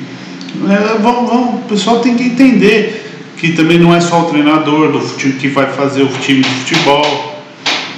[0.69, 3.05] é, vamos, vamos, o pessoal tem que entender
[3.37, 4.99] que também não é só o treinador do
[5.33, 7.43] que vai fazer o time de futebol.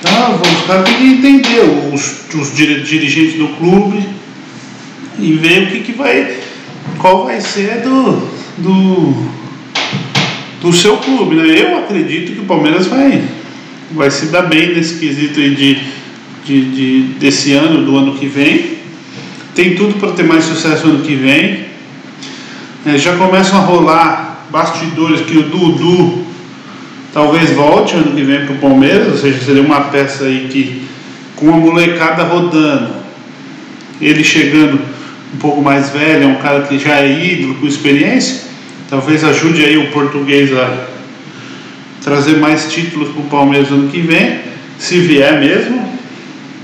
[0.01, 0.37] Tá?
[0.41, 1.61] Os caras têm que entender
[1.93, 4.03] os, os dirigentes do clube
[5.17, 6.35] e ver o que, que vai.
[6.97, 9.13] qual vai ser do, do,
[10.61, 11.35] do seu clube.
[11.35, 11.61] Né?
[11.61, 13.23] Eu acredito que o Palmeiras vai,
[13.91, 15.77] vai se dar bem nesse quesito aí de,
[16.45, 18.77] de, de desse ano, do ano que vem.
[19.55, 21.68] Tem tudo para ter mais sucesso ano que vem.
[22.85, 26.25] É, já começam a rolar bastidores que o Dudu
[27.13, 30.87] talvez volte ano que vem para o Palmeiras, ou seja, seria uma peça aí que
[31.35, 32.89] com a molecada rodando,
[33.99, 34.79] ele chegando
[35.33, 38.43] um pouco mais velho, é um cara que já é ídolo, com experiência,
[38.89, 40.87] talvez ajude aí o português a
[42.01, 44.39] trazer mais títulos para o Palmeiras ano que vem,
[44.77, 45.89] se vier mesmo.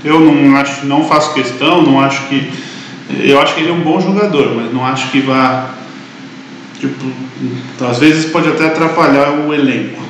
[0.02, 2.50] Eu não acho, não faço questão, não acho que
[3.20, 5.76] eu acho que ele é um bom jogador, mas não acho que vá
[6.80, 7.06] Tipo,
[7.88, 10.02] às vezes pode até atrapalhar o elenco.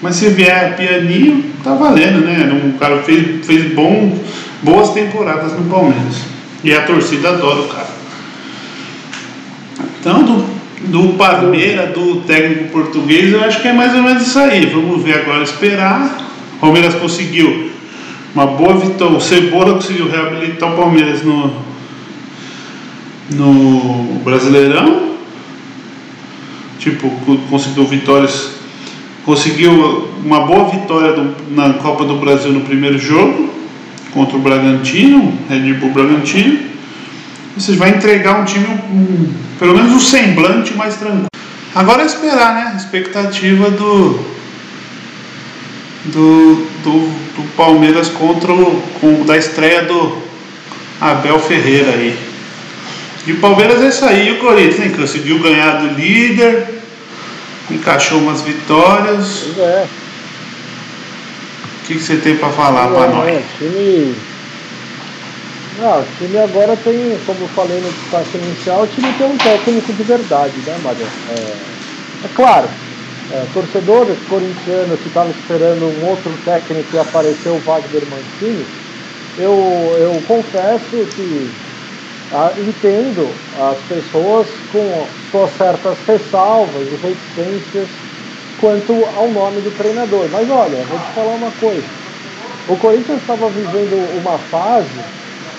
[0.00, 2.50] Mas se vier pianinho, tá valendo, né?
[2.64, 4.18] Um cara fez, fez bom,
[4.62, 6.22] boas temporadas no Palmeiras.
[6.62, 7.90] E a torcida adora o cara.
[9.98, 10.46] Então, do,
[10.86, 14.66] do Palmeiras, do técnico português, eu acho que é mais ou menos isso aí.
[14.66, 16.28] Vamos ver agora, esperar.
[16.56, 17.70] O Palmeiras conseguiu
[18.34, 19.16] uma boa vitória.
[19.16, 21.52] O Cebola conseguiu reabilitar o Palmeiras no,
[23.30, 25.09] no Brasileirão
[26.80, 27.10] tipo,
[27.48, 28.52] conseguiu vitórias,
[29.24, 33.50] conseguiu uma boa vitória do, na Copa do Brasil no primeiro jogo
[34.12, 36.70] contra o Bragantino, Red Bull Bragantino.
[37.56, 41.26] Você vai entregar um time, um, pelo menos um semblante mais tranquilo.
[41.74, 42.76] Agora é esperar, né?
[42.76, 44.18] Expectativa do,
[46.06, 50.16] do, do, do Palmeiras contra o, com, da estreia do
[51.00, 52.29] Abel Ferreira aí.
[53.26, 54.28] E o Palmeiras é isso aí.
[54.28, 54.92] E o Corinthians hein?
[54.96, 56.80] conseguiu ganhar do líder,
[57.70, 59.44] encaixou umas vitórias.
[59.44, 59.86] Pois é.
[61.82, 63.28] O que, que você tem para falar para nós?
[63.28, 64.14] É, time...
[65.78, 69.36] Não, o time agora tem, como eu falei no destaque inicial, o time tem um
[69.36, 71.06] técnico de verdade, né, Mário?
[71.30, 72.68] É, é claro,
[73.32, 78.66] é, torcedores corintianos que estavam esperando um outro técnico e apareceu o Wagner Mancini,
[79.38, 81.50] eu, eu confesso que
[82.30, 88.04] ah, entendo as pessoas com suas certas ressalvas e reticências
[88.56, 90.28] quanto ao nome do treinador.
[90.30, 91.92] Mas olha, vou te falar uma coisa.
[92.66, 95.08] O Corinthians estava vivendo uma fase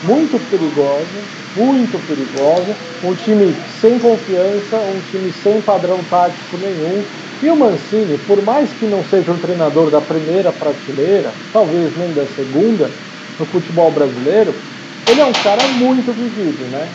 [0.02, 7.10] muito perigosa, muito perigosa, um time sem confiança, um time sem padrão tático nenhum.
[7.42, 12.14] E o Mancini, por mais que não seja um treinador da primeira prateleira, talvez nem
[12.14, 12.98] da segunda,
[13.38, 14.62] no futebol brasileiro,
[15.08, 16.88] ele é um cara muito vivido, né?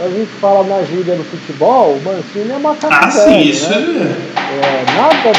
[0.00, 3.76] A gente fala na gíria do futebol, o Mancini é macaco ah, sim, isso né?
[4.36, 4.66] é.
[4.66, 5.32] é nada,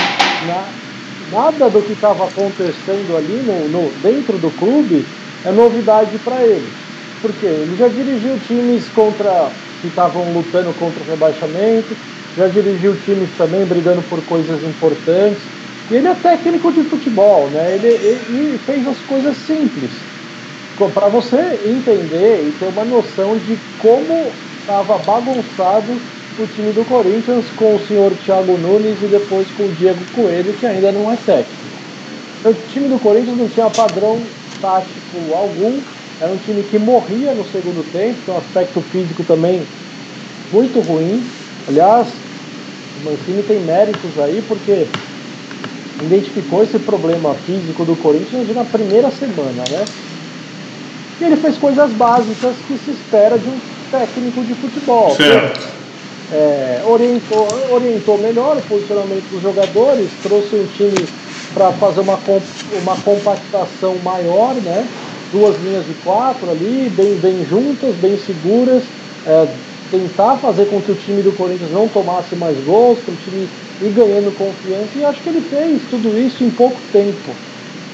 [0.48, 5.06] na, nada do que estava acontecendo ali no, no, dentro do clube
[5.44, 6.68] é novidade para ele.
[7.22, 9.50] Porque ele já dirigiu times contra
[9.82, 11.96] que estavam lutando contra o rebaixamento,
[12.38, 15.42] já dirigiu times também brigando por coisas importantes.
[15.92, 17.76] E ele é técnico de futebol, né?
[17.76, 19.92] Ele, ele, ele fez as coisas simples
[20.76, 26.02] para você entender e ter uma noção de como estava bagunçado
[26.38, 30.54] o time do Corinthians com o senhor Thiago Nunes e depois com o Diego Coelho,
[30.54, 31.82] que ainda não é técnico.
[32.40, 35.86] Então, o time do Corinthians não tinha padrão tático algum,
[36.20, 39.70] era um time que morria no segundo tempo, tem um aspecto físico também
[40.52, 41.34] muito ruim.
[41.66, 42.26] Aliás,
[42.94, 44.90] o Mancini tem méritos aí porque
[46.02, 49.86] identificou esse problema físico do Corinthians na primeira semana, né?
[51.20, 53.60] E ele fez coisas básicas que se espera de um
[53.92, 55.12] técnico de futebol.
[55.12, 55.76] Certo.
[56.32, 61.08] É, orientou, orientou melhor o posicionamento dos jogadores, trouxe um time
[61.54, 62.20] para fazer uma,
[62.82, 64.88] uma compactação maior, né?
[65.32, 68.84] duas linhas de quatro ali, bem, bem juntas, bem seguras,
[69.26, 69.48] é,
[69.92, 73.48] tentar fazer com que o time do Corinthians não tomasse mais gols, para o time
[73.82, 77.32] ir ganhando confiança, e acho que ele fez tudo isso em pouco tempo.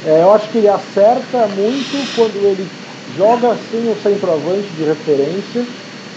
[0.06, 2.81] É, eu acho que ele acerta muito quando ele
[3.12, 5.68] joga sem o centroavante de referência,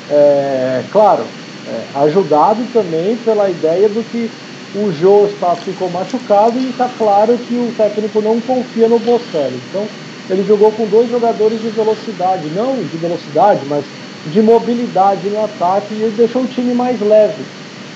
[0.09, 1.35] é, claro,
[1.67, 4.33] é, ajudado também pela ideia do que
[4.73, 9.59] o Jô está, ficou machucado e está claro que o técnico não confia no Bocelli.
[9.59, 9.93] Então
[10.29, 13.93] ele jogou com dois jogadores de velocidade, não de velocidade, mas
[14.25, 17.51] de mobilidade no ataque e ele deixou o time mais leve.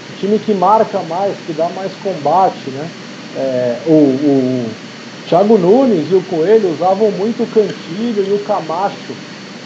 [0.09, 2.93] O time que marca mais, que dá mais combate, né?
[3.35, 4.88] É, o, o
[5.29, 9.13] Thiago Nunes e o Coelho usavam muito o Cantilho e o Camacho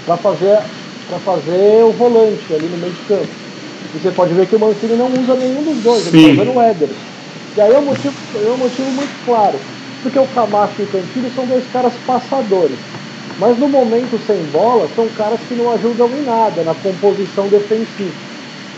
[0.05, 0.59] para fazer,
[1.25, 3.29] fazer o volante ali no meio de campo.
[3.95, 6.57] E você pode ver que o Mancini não usa nenhum dos dois, ele está usando
[6.57, 6.89] o Éder.
[7.57, 9.55] E aí é um, motivo, é um motivo muito claro,
[10.03, 12.79] porque o Camacho e o Cantilho são dois caras passadores.
[13.39, 18.13] Mas no momento sem bola, são caras que não ajudam em nada na composição defensiva.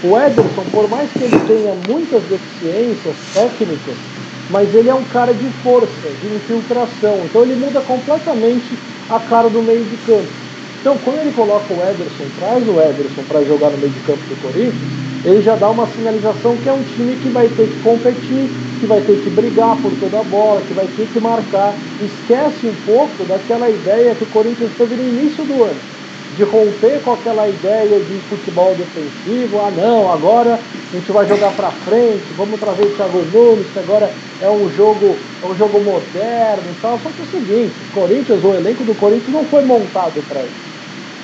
[0.03, 4.14] O Ederson, por mais que ele tenha muitas deficiências técnicas,
[4.49, 7.25] mas ele é um cara de força, de infiltração.
[7.27, 10.43] Então ele muda completamente a cara do meio de campo.
[10.81, 14.27] Então quando ele coloca o Ederson, traz o Ederson para jogar no meio de campo
[14.27, 17.79] do Corinthians, ele já dá uma sinalização que é um time que vai ter que
[17.79, 21.83] competir, que vai ter que brigar por toda a bola, que vai ter que marcar.
[21.99, 25.87] Esquece um pouco daquela ideia que o Corinthians teve no início do ano
[26.29, 31.51] de romper com aquela ideia de futebol defensivo, ah não, agora a gente vai jogar
[31.57, 34.09] para frente, vamos trazer o Thiago Nunes, que agora
[34.41, 37.01] é um jogo, é um jogo moderno e tal.
[37.03, 40.43] Só que é o seguinte, o Corinthians, o elenco do Corinthians não foi montado para
[40.43, 40.55] isso.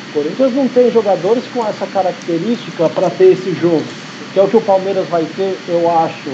[0.09, 3.85] O Corinthians não tem jogadores com essa característica para ter esse jogo,
[4.35, 6.31] que é o que o Palmeiras vai ter, eu acho,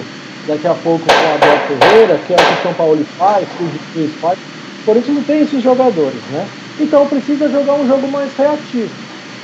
[0.46, 3.46] daqui a pouco com o Abel Ferreira, que é o que o São Paulo faz,
[3.46, 4.38] que o Diniz faz.
[4.81, 6.46] O Corinthians não tem esses jogadores, né?
[6.81, 8.90] Então precisa jogar um jogo mais reativo.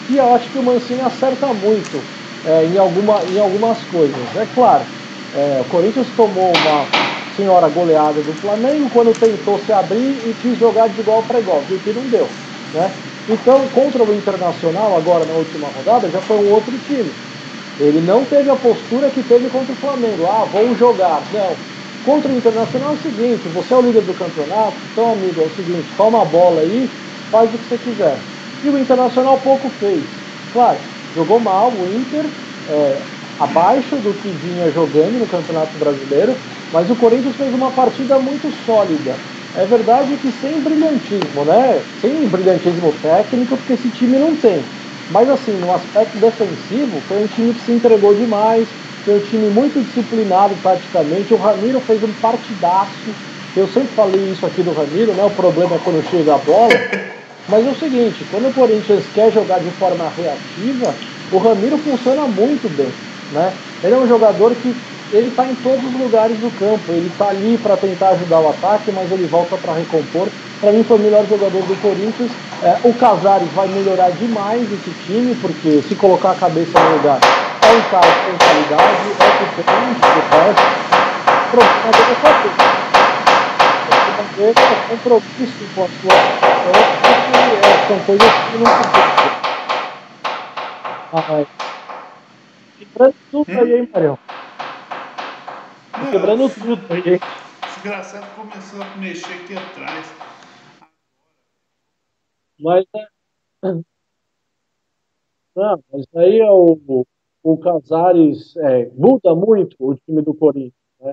[0.09, 2.01] E eu acho que o Mancini acerta muito
[2.45, 4.35] é, em, alguma, em algumas coisas.
[4.35, 4.89] É claro,
[5.33, 6.93] é, o Corinthians tomou uma
[7.29, 11.67] senhora goleada do Flamengo quando tentou se abrir e quis jogar de igual para igual,
[11.67, 12.37] viu que não deu.
[12.73, 12.95] Né?
[13.27, 17.19] Então, contra o Internacional, agora na última rodada, já foi um outro time.
[17.79, 20.27] Ele não teve a postura que teve contra o Flamengo.
[20.27, 21.31] Ah, vamos jogar.
[21.31, 21.61] Não.
[22.03, 25.45] Contra o Internacional é o seguinte: você é o líder do campeonato, então, amigo, é
[25.45, 26.95] o seguinte, toma a bola aí
[27.31, 28.29] faz o que você quiser.
[28.63, 30.23] E o Internacional pouco fez.
[30.51, 32.31] Claro, jogou mal o Inter,
[32.67, 33.03] é,
[33.39, 36.37] abaixo do que vinha jogando no Campeonato Brasileiro,
[36.73, 39.17] mas o Corinthians fez uma partida muito sólida.
[39.55, 41.85] É verdade que sem brilhantismo, né?
[42.01, 44.65] Sem brilhantismo técnico, porque esse time não tem.
[45.11, 49.51] Mas assim, no aspecto defensivo, foi um time que se entregou demais, foi um time
[49.51, 51.35] muito disciplinado taticamente.
[51.35, 53.15] O Ramiro fez um partidaço.
[53.55, 55.23] Eu sempre falei isso aqui do Ramiro, né?
[55.23, 57.12] O problema é quando chega a bola.
[57.49, 60.95] Mas é o seguinte, quando o Corinthians quer jogar de forma reativa,
[61.33, 62.93] o Ramiro funciona muito bem.
[63.33, 63.53] Né?
[63.83, 64.75] Ele é um jogador que
[65.13, 68.49] ele está em todos os lugares do campo, ele está ali para tentar ajudar o
[68.49, 70.29] ataque, mas ele volta para recompor.
[70.61, 72.31] Para mim foi o melhor jogador do Corinthians.
[72.63, 77.19] É, o Casares vai melhorar demais esse time, porque se colocar a cabeça no lugar,
[77.21, 80.63] é um cara que tem qualidade, é diferente do resto.
[81.43, 82.63] O problema dele é
[84.39, 84.55] é
[84.89, 87.12] compromisso com a sua
[87.53, 88.83] é, são coisas que não se
[92.79, 94.19] Quebrando tudo aí, hein, Marião?
[96.11, 97.21] Quebrando tudo aí?
[97.75, 100.15] Desgraçado começou a mexer aqui atrás.
[102.59, 103.07] Mas é.
[105.55, 107.07] Não, mas aí é o,
[107.43, 110.73] o Casares é, muda muito o time do Corinthians.
[110.99, 111.13] Né?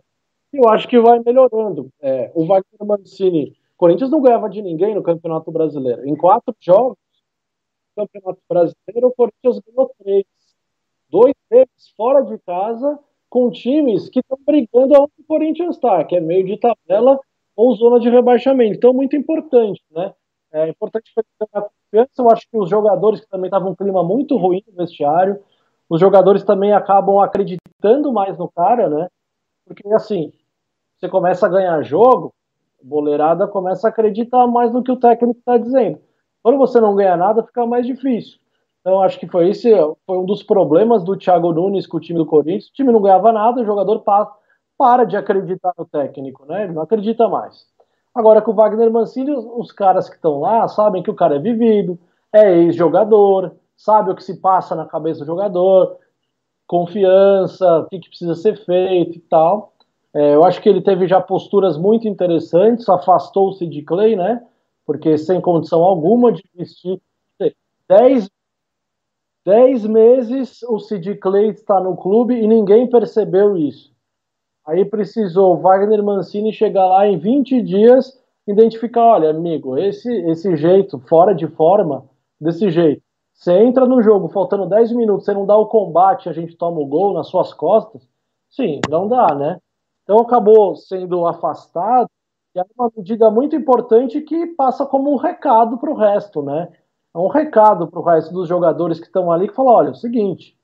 [0.54, 1.90] Eu acho que vai melhorando.
[2.00, 6.06] É, o Wagner Mancini Corinthians não ganhava de ninguém no Campeonato Brasileiro.
[6.06, 6.98] Em quatro jogos
[7.96, 10.26] no Campeonato Brasileiro, o Corinthians ganhou três.
[11.10, 13.00] Dois deles fora de casa,
[13.30, 17.18] com times que estão brigando aonde o Corinthians está, que é meio de tabela
[17.56, 18.76] ou zona de rebaixamento.
[18.76, 20.14] Então, muito importante, né?
[20.52, 21.10] É importante
[21.54, 22.12] a confiança.
[22.18, 25.42] Eu acho que os jogadores que também estavam um clima muito ruim no vestiário,
[25.90, 29.08] os jogadores também acabam acreditando mais no cara, né?
[29.66, 30.34] Porque, assim,
[30.98, 32.34] você começa a ganhar jogo,
[32.82, 36.00] boleirada começa a acreditar mais no que o técnico está dizendo.
[36.42, 38.40] Quando você não ganha nada, fica mais difícil.
[38.82, 39.70] Então, acho que foi esse
[40.06, 42.68] foi um dos problemas do Thiago Nunes com o time do Corinthians.
[42.68, 44.32] O time não ganhava nada, o jogador para,
[44.78, 46.64] para de acreditar no técnico, né?
[46.64, 47.66] Ele não acredita mais.
[48.16, 51.36] Agora, com o Wagner Mancini, os, os caras que estão lá sabem que o cara
[51.36, 52.00] é vivido,
[52.34, 55.98] é ex-jogador, sabe o que se passa na cabeça do jogador,
[56.66, 59.74] confiança, o que, que precisa ser feito e tal.
[60.14, 64.44] É, eu acho que ele teve já posturas muito interessantes, afastou-se de Clay, né?
[64.86, 67.00] Porque sem condição alguma de investir
[67.88, 68.30] 10,
[69.46, 73.92] 10 meses o Sid Clay está no clube e ninguém percebeu isso.
[74.66, 81.00] Aí precisou Wagner Mancini chegar lá em 20 dias, identificar, olha, amigo, esse, esse jeito,
[81.08, 82.08] fora de forma,
[82.40, 83.02] desse jeito.
[83.34, 86.80] Você entra no jogo faltando 10 minutos, você não dá o combate, a gente toma
[86.80, 88.08] o gol nas suas costas.
[88.50, 89.60] Sim, não dá, né?
[90.10, 92.10] Então acabou sendo afastado,
[92.56, 96.68] e é uma medida muito importante que passa como um recado para o resto, né?
[97.14, 99.92] É um recado para o resto dos jogadores que estão ali que fala, olha, é
[99.92, 100.58] o seguinte,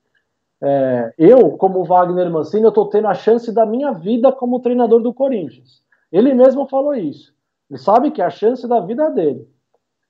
[0.60, 5.00] é, eu, como Wagner Mancini, eu estou tendo a chance da minha vida como treinador
[5.00, 5.80] do Corinthians.
[6.10, 7.32] Ele mesmo falou isso.
[7.70, 9.48] Ele sabe que é a chance da vida dele.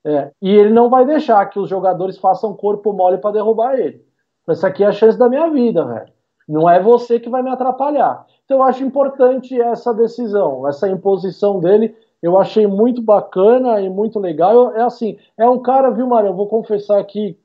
[0.03, 4.03] É, e ele não vai deixar que os jogadores façam corpo mole para derrubar ele.
[4.49, 6.11] Essa aqui é a chance da minha vida, velho.
[6.49, 8.25] Não é você que vai me atrapalhar.
[8.47, 11.95] Então eu acho importante essa decisão, essa imposição dele.
[12.23, 14.55] Eu achei muito bacana e muito legal.
[14.55, 16.31] Eu, é assim, é um cara, viu, Mário?
[16.31, 17.37] Eu vou confessar aqui,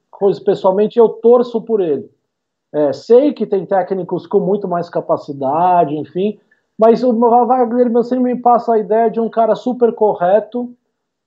[0.45, 2.09] pessoalmente, eu torço por ele.
[2.71, 6.39] É, sei que tem técnicos com muito mais capacidade, enfim,
[6.77, 10.73] mas o Wagner Mancini me passa a ideia de um cara super correto,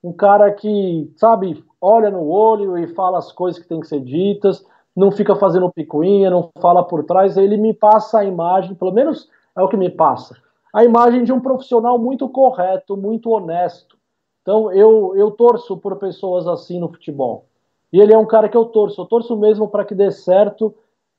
[0.03, 4.01] um cara que, sabe, olha no olho e fala as coisas que tem que ser
[4.01, 4.65] ditas,
[4.97, 9.29] não fica fazendo picuinha, não fala por trás, ele me passa a imagem, pelo menos
[9.57, 10.37] é o que me passa,
[10.73, 13.97] a imagem de um profissional muito correto, muito honesto.
[14.43, 17.47] Então eu, eu torço por pessoas assim no futebol.
[17.93, 20.75] E ele é um cara que eu torço, eu torço mesmo para que dê certo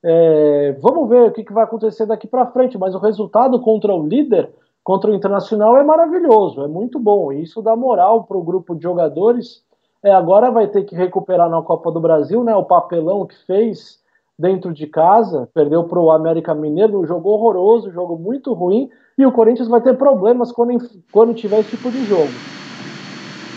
[0.08, 3.92] é, vamos ver o que, que vai acontecer daqui para frente, mas o resultado contra
[3.92, 4.50] o líder,
[4.84, 7.32] contra o Internacional, é maravilhoso, é muito bom.
[7.32, 9.64] E isso dá moral para o grupo de jogadores.
[10.04, 13.98] É, agora vai ter que recuperar na Copa do Brasil né, o papelão que fez
[14.38, 18.90] dentro de casa, perdeu para o América Mineiro, um jogo horroroso, um jogo muito ruim,
[19.16, 20.76] e o Corinthians vai ter problemas quando,
[21.10, 22.42] quando tiver esse tipo de jogo.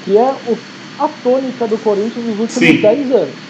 [0.01, 0.57] Que é o,
[0.97, 2.81] a tônica do Corinthians nos últimos Sim.
[2.81, 3.49] 10 anos.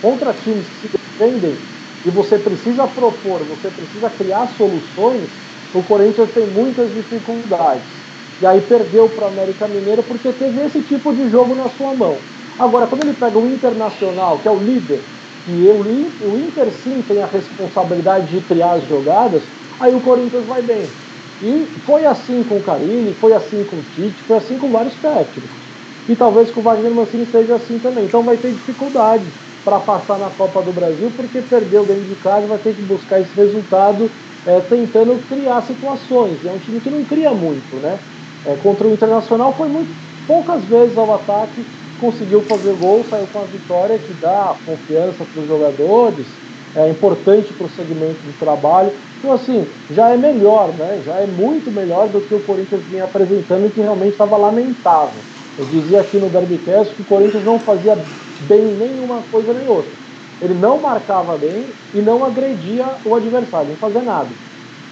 [0.00, 1.66] Contra times que se defendem
[2.04, 5.42] e você precisa propor, você precisa criar soluções,
[5.72, 8.06] o Corinthians tem muitas dificuldades.
[8.40, 11.94] E aí perdeu para o América Mineiro porque teve esse tipo de jogo na sua
[11.94, 12.26] mão.
[12.56, 15.08] Agora, quando ele pega o Internacional, que é o líder,
[15.50, 20.62] e o Inter sim tem a responsabilidade de criar as jogadas, aí o Corinthians vai
[20.62, 20.98] bem.
[21.40, 24.98] E foi assim com o Carilli, foi assim com o Tite, foi assim com vários
[24.98, 25.70] técnicos.
[26.06, 28.06] E talvez com o Wagner Mancini seja assim também.
[28.06, 32.46] Então vai ter dificuldade para passar na Copa do Brasil, porque perdeu dentro de casa
[32.46, 36.44] vai ter que buscar esse resultado é, tentando criar situações.
[36.44, 38.00] É um time que não cria muito, né?
[38.44, 39.96] É, contra o Internacional foi muito
[40.26, 41.68] poucas vezes ao ataque,
[41.98, 46.40] conseguiu fazer gol, saiu com a vitória que dá confiança para os jogadores,
[46.74, 48.94] é importante para o segmento de trabalho.
[49.18, 51.02] Então, assim, já é melhor, né?
[51.02, 55.26] Já é muito melhor do que o Corinthians vinha apresentando e que realmente estava lamentável.
[55.56, 59.98] Eu dizia aqui no Derbycast que o Corinthians não fazia bem nenhuma coisa nem outra.
[60.40, 64.38] Ele não marcava bem e não agredia o adversário, não fazia nada.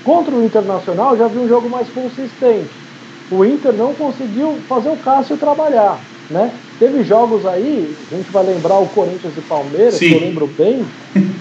[0.02, 2.84] Contra o Internacional já vi um jogo mais consistente.
[3.30, 6.06] O Inter não conseguiu fazer o Cássio trabalhar.
[6.30, 6.50] Né?
[6.78, 10.08] Teve jogos aí, a gente vai lembrar o Corinthians e Palmeiras, Sim.
[10.08, 10.84] que eu lembro bem.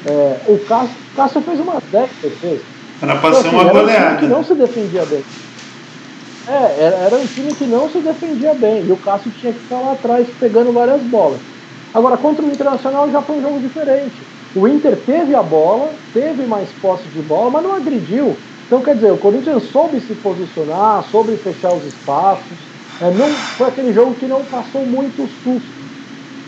[0.07, 2.61] É, o Cássio, Cássio fez uma 10 defesas.
[3.01, 4.15] Era pra ser assim, uma goleada.
[4.15, 5.23] Um que não se defendia bem.
[6.47, 8.85] É, era, era um time que não se defendia bem.
[8.85, 11.39] E o Cássio tinha que ficar lá atrás pegando várias bolas.
[11.93, 14.13] Agora, contra o Internacional já foi um jogo diferente.
[14.55, 18.37] O Inter teve a bola, teve mais posse de bola, mas não agrediu.
[18.67, 22.74] Então, quer dizer, o Corinthians soube se posicionar, soube fechar os espaços.
[22.99, 25.91] É, não Foi aquele jogo que não passou muito susto.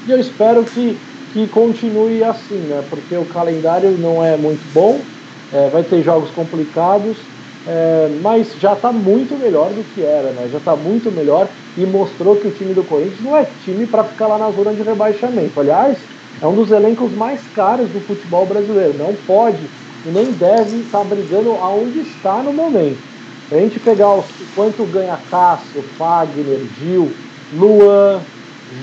[0.05, 2.81] E eu espero que, que continue assim, né?
[2.83, 5.11] Porque o calendário não é muito bom,
[5.51, 7.31] é, vai ter jogos complicados,
[7.65, 10.49] é, mas já está muito melhor do que era, né?
[10.49, 14.05] Já está muito melhor e mostrou que o time do Corinthians não é time para
[14.05, 15.59] ficar lá na zona de rebaixamento.
[15.59, 16.09] Aliás,
[16.41, 18.93] é um dos elencos mais caros do futebol brasileiro.
[18.97, 19.73] Não pode
[20.03, 23.16] e nem deve estar brigando aonde está no momento.
[23.49, 27.13] A gente pegar os, quanto ganha Cássio, Fagner, Gil,
[27.53, 28.19] Luan,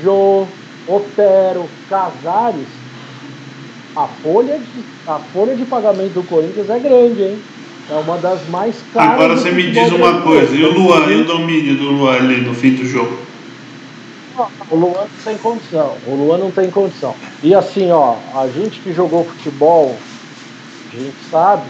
[0.02, 0.46] Jô,
[0.88, 2.66] Otero, Casares,
[3.94, 7.38] a folha, de, a folha de pagamento do Corinthians é grande, hein?
[7.90, 9.12] É uma das mais caras.
[9.12, 12.40] Agora você me diz uma coisa, e o Luan, e o domínio do Luan ali
[12.40, 13.18] no fim do jogo?
[14.70, 15.96] O Luan não tem condição.
[16.06, 17.14] O Luan não tem condição.
[17.42, 19.94] E assim, ó, a gente que jogou futebol,
[20.90, 21.64] a gente sabe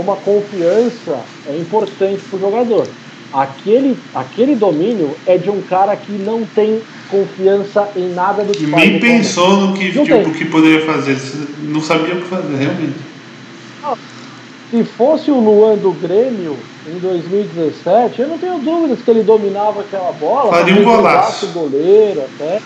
[0.00, 2.88] como a confiança é importante para o jogador.
[3.32, 6.80] Aquele, aquele domínio é de um cara que não tem
[7.10, 11.18] confiança em nada do que Nem pensou no que, tipo, que poderia fazer,
[11.64, 12.94] não sabia o que fazer, realmente.
[14.70, 19.80] Se fosse o Luan do Grêmio em 2017, eu não tenho dúvidas que ele dominava
[19.80, 20.50] aquela bola.
[20.50, 21.46] Faria um golaço.
[21.48, 22.62] goleiro até.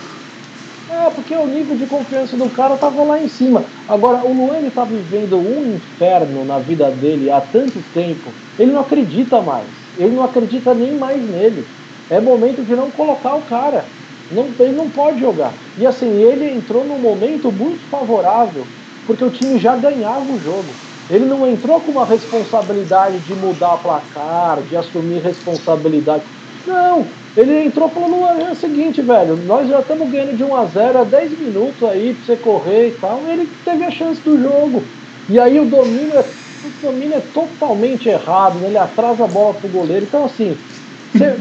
[0.88, 3.70] É, porque o nível de confiança do cara tava lá em cima.
[3.88, 8.70] Agora, o Luan ele tá vivendo um inferno na vida dele há tanto tempo, ele
[8.70, 9.90] não acredita mais.
[9.96, 11.70] Ele não acredita nem mais nele.
[12.08, 13.92] É momento de não colocar o cara.
[14.30, 15.58] Não, ele não pode jogar.
[15.76, 18.70] E assim, ele entrou num momento muito favorável,
[19.06, 20.80] porque o time já ganhava o jogo.
[21.08, 26.24] Ele não entrou com uma responsabilidade de mudar placar, de assumir responsabilidade.
[26.64, 30.66] Não, ele entrou falando é o seguinte, velho, nós já estamos ganhando de 1 a
[30.66, 33.26] 0 há 10 minutos aí pra você correr e tal.
[33.26, 34.92] E ele teve a chance do jogo.
[35.28, 38.68] E aí o domínio é, o domínio é totalmente errado, né?
[38.68, 40.04] ele atrasa a bola pro goleiro.
[40.06, 40.64] Então assim,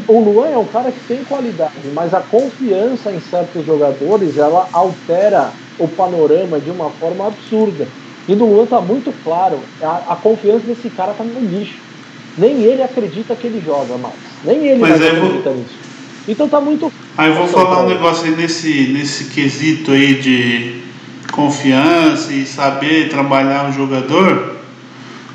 [0.07, 4.69] o Luan é um cara que tem qualidade, mas a confiança em certos jogadores ela
[4.73, 7.93] altera o panorama de uma forma absurda.
[8.27, 11.92] E do Luan tá muito claro, a, a confiança desse cara tá no lixo.
[12.37, 14.15] Nem ele acredita que ele joga mais.
[14.43, 15.59] Nem ele Mas mais acredita vou...
[15.59, 15.83] nisso.
[16.27, 16.91] Então tá muito.
[17.17, 20.83] Aí eu vou falar um negócio aí nesse, nesse quesito aí de
[21.31, 24.57] confiança e saber trabalhar o jogador.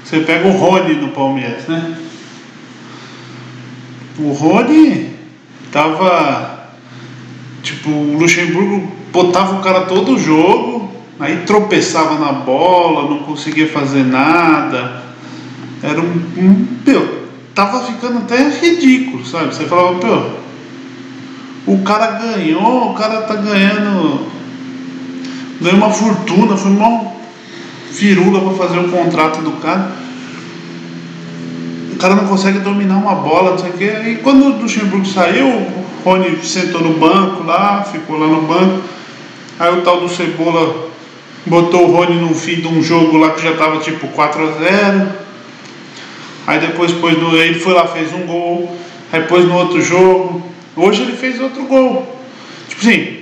[0.05, 1.99] Você pega o Rony no Palmeiras, né?
[4.19, 5.11] O Rony
[5.71, 6.71] tava.
[7.63, 10.91] Tipo, o Luxemburgo botava o cara todo o jogo,
[11.21, 15.08] aí tropeçava na bola, não conseguia fazer nada.
[15.83, 16.23] Era um.
[16.37, 19.55] um meu, tava ficando até ridículo, sabe?
[19.55, 24.27] Você falava, pô, o cara ganhou, o cara tá ganhando.
[25.61, 27.13] Ganhou uma fortuna, foi uma
[27.91, 29.91] firula para fazer o contrato do cara.
[31.93, 33.93] O cara não consegue dominar uma bola, não sei o quê.
[34.07, 38.83] E quando o Luxemburgo saiu, o Rony sentou no banco lá, ficou lá no banco.
[39.59, 40.89] Aí o tal do Cebola
[41.45, 44.53] botou o Rony no fim de um jogo lá que já tava tipo 4 a
[44.53, 45.09] 0
[46.49, 48.75] Aí depois pôs no, ele foi lá, fez um gol.
[49.13, 50.43] Aí pôs no outro jogo.
[50.75, 52.19] Hoje ele fez outro gol.
[52.71, 53.19] Tipo assim,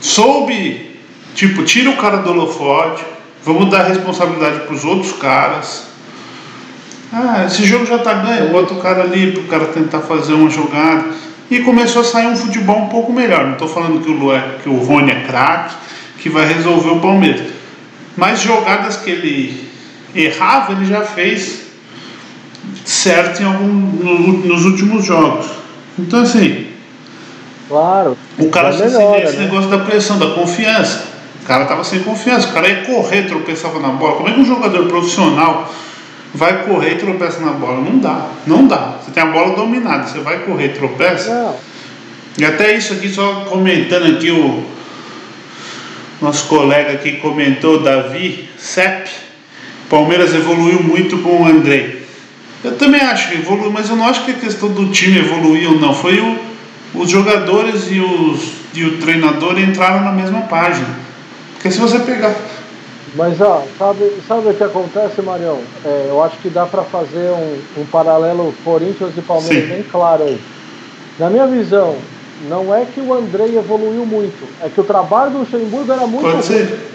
[0.00, 0.98] soube,
[1.34, 3.04] tipo, tira o cara do holofote,
[3.44, 5.88] vamos dar responsabilidade para os outros caras.
[7.12, 10.48] Ah, esse jogo já tá ganho, o cara ali para o cara tentar fazer uma
[10.48, 11.04] jogada.
[11.50, 13.44] E começou a sair um futebol um pouco melhor.
[13.44, 15.74] Não estou falando que o, Lué, que o Rony é craque,
[16.18, 17.52] que vai resolver o Palmeiras.
[18.16, 19.68] Mas jogadas que ele
[20.14, 21.59] errava, ele já fez
[22.84, 25.46] certo em algum, no, nos últimos jogos.
[25.98, 26.70] Então assim,
[27.70, 28.18] Claro.
[28.36, 29.44] O cara já melhora, esse né?
[29.44, 31.04] negócio da pressão, da confiança.
[31.40, 34.16] O cara tava sem confiança, o cara ia correr, tropeçava na bola.
[34.16, 35.72] Como é que um jogador profissional
[36.34, 37.80] vai correr e tropeça na bola?
[37.80, 38.98] Não dá, não dá.
[39.00, 41.32] Você tem a bola dominada, você vai correr e tropeça.
[41.32, 41.56] Não.
[42.38, 44.64] E até isso aqui, só comentando aqui, o
[46.20, 49.08] nosso colega aqui comentou, Davi Sepp,
[49.88, 51.99] Palmeiras evoluiu muito com o Andrei.
[52.62, 55.70] Eu também acho que evoluiu, mas eu não acho que a questão do time evoluir
[55.70, 55.94] ou não.
[55.94, 56.50] Foi o
[56.94, 60.88] os jogadores e, os, e o treinador entraram na mesma página.
[61.54, 62.34] Porque se você pegar.
[63.14, 65.58] Mas ó, sabe, sabe o que acontece, Marião?
[65.84, 69.74] É, eu acho que dá para fazer um, um, paralelo Corinthians e Palmeiras Sim.
[69.74, 70.40] bem claro aí.
[71.18, 71.96] Na minha visão,
[72.48, 76.22] não é que o Andrei evoluiu muito, é que o trabalho do Luxemburgo era muito
[76.22, 76.42] Pode ruim.
[76.42, 76.90] Ser.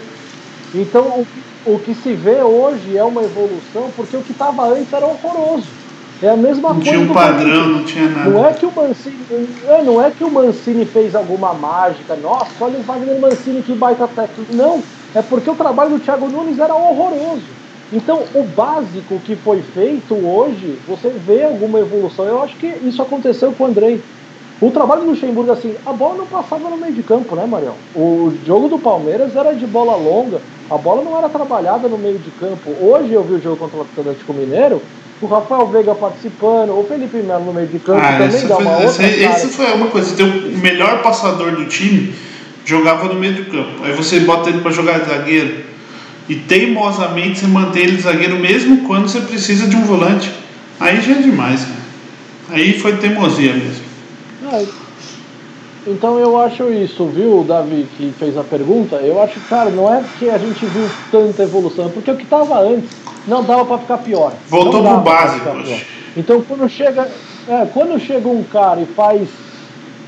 [0.74, 1.26] Então o,
[1.66, 5.68] o que se vê hoje é uma evolução, porque o que estava antes era horroroso.
[6.22, 6.90] É a mesma não coisa.
[6.90, 8.30] Tinha um padrão, não tinha nada.
[8.30, 9.26] Não é que o Mancini,
[9.68, 12.16] é, não é que o Mancini fez alguma mágica.
[12.16, 14.54] Nossa, olha o Wagner Mancini que baita técnico.
[14.54, 14.82] Não,
[15.14, 17.44] é porque o trabalho do Thiago Nunes era horroroso.
[17.92, 22.24] Então, o básico que foi feito hoje, você vê alguma evolução.
[22.24, 24.02] Eu acho que isso aconteceu com o Andrei.
[24.60, 27.74] O trabalho do Luxemburgo, assim, a bola não passava no meio de campo, né, Marião?
[27.94, 30.40] O jogo do Palmeiras era de bola longa,
[30.70, 32.70] a bola não era trabalhada no meio de campo.
[32.80, 34.82] Hoje eu vi o jogo contra o Atlético Mineiro,
[35.20, 38.76] o Rafael Veiga participando, o Felipe Melo no meio de campo ah, também dá uma
[38.76, 39.06] foi, outra.
[39.06, 42.14] Essa, foi uma coisa, tem o melhor passador do time
[42.64, 43.84] jogava no meio do campo.
[43.84, 45.64] Aí você bota ele para jogar de zagueiro
[46.28, 50.32] e teimosamente você mantém ele de zagueiro mesmo quando você precisa de um volante.
[50.80, 51.86] Aí já é demais, cara.
[52.50, 53.84] Aí foi teimosia mesmo.
[54.44, 54.62] Ah,
[55.86, 58.96] então eu acho isso, viu, Davi, que fez a pergunta?
[58.96, 62.24] Eu acho, cara, não é porque a gente viu tanta evolução, é porque o que
[62.24, 62.90] estava antes
[63.26, 64.32] não dava para ficar pior.
[64.48, 65.48] Voltou pro básico.
[66.16, 67.08] Então quando chega,
[67.48, 69.28] é, quando chega um cara e faz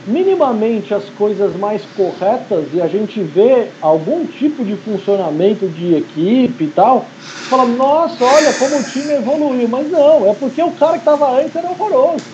[0.08, 6.64] minimamente as coisas mais corretas e a gente vê algum tipo de funcionamento de equipe
[6.64, 7.04] e tal,
[7.48, 9.68] fala, nossa, olha como o time evoluiu.
[9.68, 12.24] Mas não, é porque o cara que estava antes era horroroso.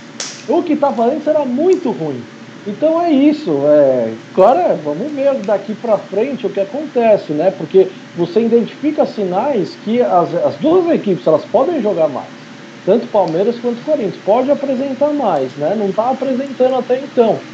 [0.48, 2.22] O que estava antes era muito ruim.
[2.66, 3.66] Então é isso.
[3.68, 7.50] É, agora vamos ver daqui para frente o que acontece, né?
[7.50, 12.32] Porque você identifica sinais que as, as duas equipes elas podem jogar mais,
[12.82, 15.74] tanto Palmeiras quanto Corinthians, pode apresentar mais, né?
[15.74, 17.48] Não está apresentando até então.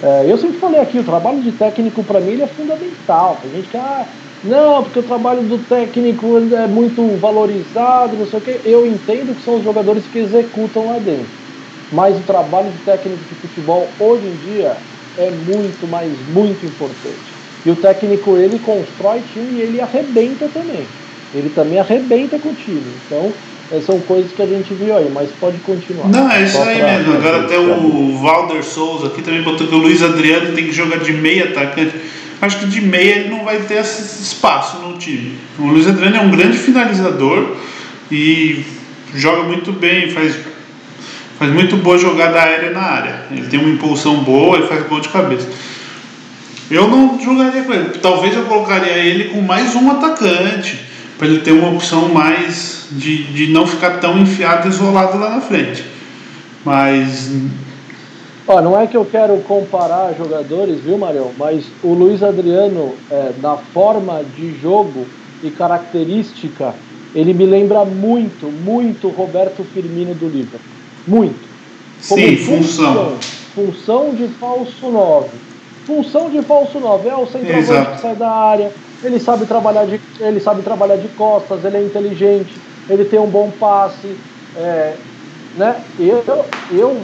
[0.00, 3.40] É, eu sempre falei aqui, o trabalho de técnico para mim é fundamental.
[3.40, 4.08] Tem gente que, ah,
[4.42, 8.62] não, porque o trabalho do técnico é muito valorizado, não sei o quê.
[8.64, 11.45] Eu entendo que são os jogadores que executam lá dentro.
[11.92, 14.76] Mas o trabalho de técnico de futebol hoje em dia
[15.18, 17.36] é muito, mas muito importante.
[17.64, 20.86] E o técnico ele constrói time e ele arrebenta também.
[21.34, 22.82] Ele também arrebenta com o time.
[23.06, 23.32] Então,
[23.72, 26.08] é, são coisas que a gente viu aí, mas pode continuar.
[26.08, 27.14] Não, é isso aí mesmo.
[27.14, 30.98] Agora até o Valder Souza aqui também botou que o Luiz Adriano tem que jogar
[30.98, 31.94] de meia atacante.
[32.40, 35.36] Acho que de meia ele não vai ter esse espaço no time.
[35.58, 37.56] O Luiz Adriano é um grande finalizador
[38.10, 38.64] e
[39.14, 40.36] joga muito bem, faz,
[41.38, 43.20] faz muito boa jogada aérea na área.
[43.30, 45.48] Ele tem uma impulsão boa e faz gol de cabeça.
[46.70, 47.90] Eu não jogaria com ele.
[48.00, 50.80] Talvez eu colocaria ele com mais um atacante,
[51.16, 55.40] para ele ter uma opção mais de, de não ficar tão enfiado, isolado lá na
[55.40, 55.84] frente.
[56.64, 57.30] Mas.
[58.48, 61.32] Ó, não é que eu quero comparar jogadores, viu, Marião?
[61.38, 65.06] Mas o Luiz Adriano, é, na forma de jogo
[65.42, 66.74] e característica,
[67.14, 70.75] ele me lembra muito, muito Roberto Firmino do Liverpool.
[71.06, 71.48] Muito.
[72.08, 73.18] Como Sim, função.
[73.54, 75.46] Função de falso 9
[75.86, 78.72] função de falso 9 é o centroavante que sai da área,
[79.04, 82.52] ele sabe trabalhar de, ele sabe trabalhar de costas, ele é inteligente,
[82.90, 84.16] ele tem um bom passe,
[84.56, 84.94] é,
[85.56, 85.76] né?
[85.98, 86.24] Eu,
[86.72, 86.96] eu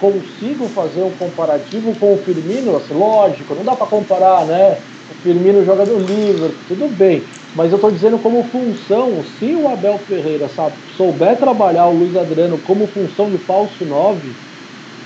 [0.00, 4.78] consigo fazer um comparativo com o Firmino, assim, lógico, não dá para comparar, né?
[5.22, 7.22] Firmino joga no Liverpool, tudo bem,
[7.54, 12.16] mas eu estou dizendo como função, se o Abel Ferreira sabe, souber trabalhar o Luiz
[12.16, 14.18] Adriano como função de falso 9,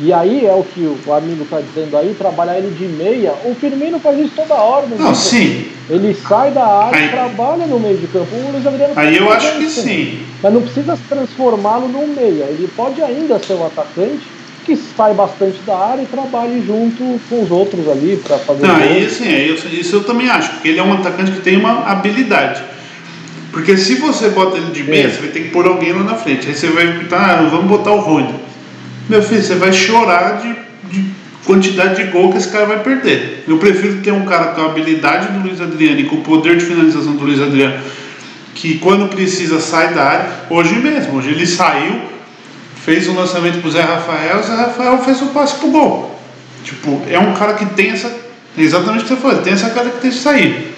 [0.01, 3.35] e aí é o que o amigo está dizendo aí, trabalhar ele de meia.
[3.45, 4.87] O Firmino faz isso toda hora.
[4.87, 5.67] No não, sim.
[5.89, 8.35] Ele sai da área aí, e trabalha no meio de campo.
[8.35, 10.19] O Luiz Adriano Aí eu acho que sim.
[10.43, 12.45] Mas não precisa transformá-lo num meia.
[12.45, 14.27] Ele pode ainda ser um atacante
[14.65, 18.77] que sai bastante da área e trabalhe junto com os outros ali para fazer Não,
[18.77, 19.29] aí sim,
[19.73, 22.63] isso eu também acho, porque ele é um atacante que tem uma habilidade.
[23.53, 25.11] Porque se você bota ele de meia, é.
[25.11, 26.49] você vai ter que pôr alguém lá na frente.
[26.49, 28.35] Aí você vai perguntar, ah, vamos botar o Rony.
[29.09, 30.57] Meu filho, você vai chorar de,
[30.91, 31.11] de
[31.45, 33.45] quantidade de gol que esse cara vai perder.
[33.47, 36.57] Eu prefiro ter um cara com a habilidade do Luiz Adriano e com o poder
[36.57, 37.79] de finalização do Luiz Adriano,
[38.55, 40.31] que quando precisa sai da área.
[40.49, 42.01] Hoje mesmo, hoje ele saiu,
[42.85, 46.21] fez um lançamento pro Zé Rafael, o Zé Rafael fez o passe pro gol.
[46.65, 48.13] Tipo, é um cara que tem essa.
[48.57, 50.75] Exatamente o que você falou, tem essa característica sair.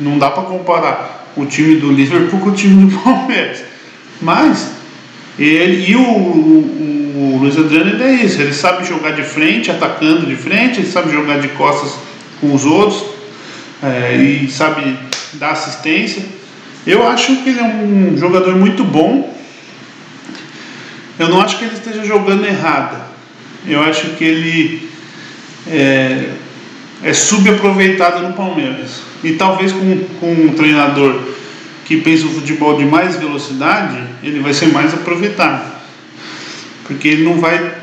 [0.00, 3.58] Não dá para comparar o time do Liverpool com o time do Palmeiras.
[4.20, 4.70] Mas
[5.38, 10.26] ele e o, o, o Luiz Adriano é isso, ele sabe jogar de frente, atacando
[10.26, 11.94] de frente, ele sabe jogar de costas
[12.40, 13.04] com os outros
[13.82, 14.96] é, e sabe
[15.34, 16.22] dar assistência.
[16.86, 19.37] Eu acho que ele é um jogador muito bom.
[21.18, 22.96] Eu não acho que ele esteja jogando errado.
[23.66, 24.88] Eu acho que ele
[25.66, 26.30] é,
[27.02, 29.02] é subaproveitado no Palmeiras.
[29.22, 31.20] E talvez com, com um treinador
[31.84, 35.72] que pensa o futebol de mais velocidade, ele vai ser mais aproveitado.
[36.84, 37.74] Porque ele não vai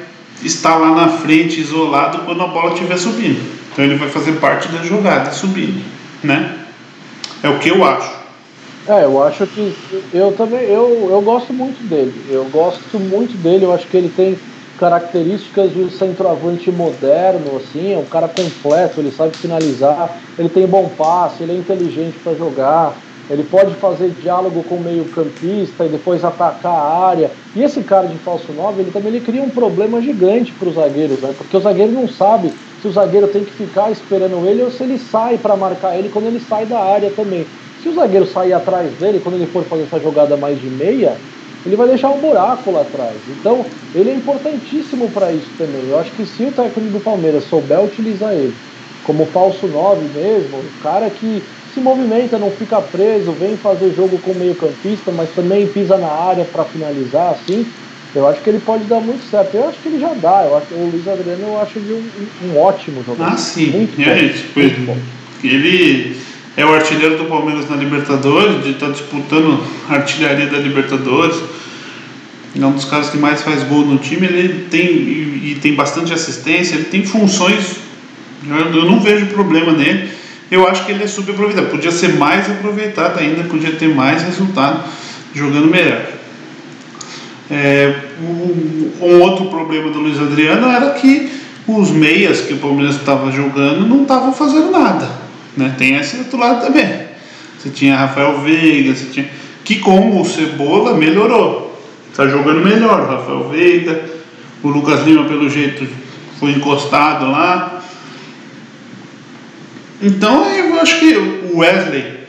[0.43, 3.41] estar lá na frente isolado quando a bola estiver subindo.
[3.71, 5.83] Então ele vai fazer parte da jogada subindo,
[6.23, 6.55] né?
[7.43, 8.24] É o que eu acho.
[8.87, 9.79] É, eu acho que
[10.11, 12.23] eu também eu, eu gosto muito dele.
[12.27, 14.43] Eu gosto muito dele, eu acho que ele tem
[14.77, 20.89] características de centroavante moderno, assim, é um cara completo, ele sabe finalizar, ele tem bom
[20.89, 26.23] passe, ele é inteligente para jogar, ele pode fazer diálogo com o meio-campista e depois
[26.25, 27.35] atacar a área.
[27.55, 30.75] E esse cara de falso 9, ele também ele cria um problema gigante para os
[30.75, 31.33] zagueiros, né?
[31.33, 34.83] porque o zagueiro não sabe se o zagueiro tem que ficar esperando ele ou se
[34.83, 37.49] ele sai para marcar ele quando ele sai da área também.
[37.85, 41.11] Se o zagueiro sair atrás dele, quando ele for fazer essa jogada mais de meia,
[41.63, 43.13] ele vai deixar um buraco lá atrás.
[43.29, 43.63] Então,
[43.93, 45.87] ele é importantíssimo para isso também.
[45.87, 48.55] Eu acho que se o técnico do Palmeiras souber utilizar ele
[49.05, 51.43] como falso 9 mesmo, o cara que
[51.75, 56.07] se movimenta, não fica preso, vem fazer jogo com meio campista, mas também pisa na
[56.07, 57.67] área para finalizar, assim,
[58.15, 59.53] eu acho que ele pode dar muito certo.
[59.53, 60.45] Eu acho que ele já dá.
[60.45, 63.31] Eu acho, o Luiz Adriano eu acho ele um, um ótimo jogador.
[63.31, 63.67] Ah, sim.
[63.67, 64.59] Muito é, bom, tipo.
[65.43, 66.15] Ele
[66.57, 71.35] é o artilheiro do Palmeiras na Libertadores, está disputando a artilharia da Libertadores.
[72.59, 74.25] É um dos caras que mais faz gol no time.
[74.27, 76.75] Ele tem e, e tem bastante assistência.
[76.75, 77.75] Ele tem funções.
[78.47, 80.15] Eu, eu não vejo problema nele
[80.49, 81.67] eu acho que ele é subaproveitado.
[81.67, 84.83] Podia ser mais aproveitado ainda, podia ter mais resultado
[85.33, 86.05] jogando melhor.
[87.49, 91.31] É, um, um, outro problema do Luiz Adriano era que
[91.67, 95.24] os meias que o Palmeiras estava jogando não estavam fazendo nada.
[95.55, 95.73] Né?
[95.77, 97.05] Tem esse outro lado também.
[97.57, 99.29] Você tinha Rafael Veiga, você tinha.
[99.63, 101.81] Que com o Cebola melhorou.
[102.11, 104.03] Está jogando melhor o Rafael Veiga.
[104.61, 105.87] O Lucas Lima, pelo jeito,
[106.39, 107.83] foi encostado lá.
[110.01, 112.19] Então eu acho que o Wesley,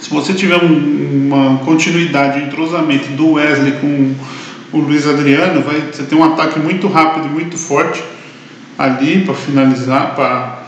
[0.00, 4.14] se você tiver um, uma continuidade, um entrosamento do Wesley com
[4.72, 8.02] o Luiz Adriano, vai, você tem um ataque muito rápido muito forte
[8.78, 10.59] ali para finalizar, para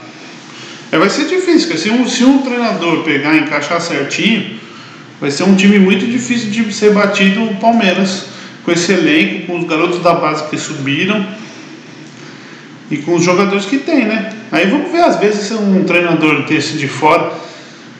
[0.92, 4.60] é, vai ser difícil, porque se um, se um treinador pegar e encaixar certinho,
[5.20, 8.26] vai ser um time muito difícil de ser batido o Palmeiras,
[8.64, 11.26] com esse elenco, com os garotos da base que subiram
[12.90, 14.32] e com os jogadores que tem, né?
[14.52, 17.32] Aí vamos ver, às vezes um treinador desse de fora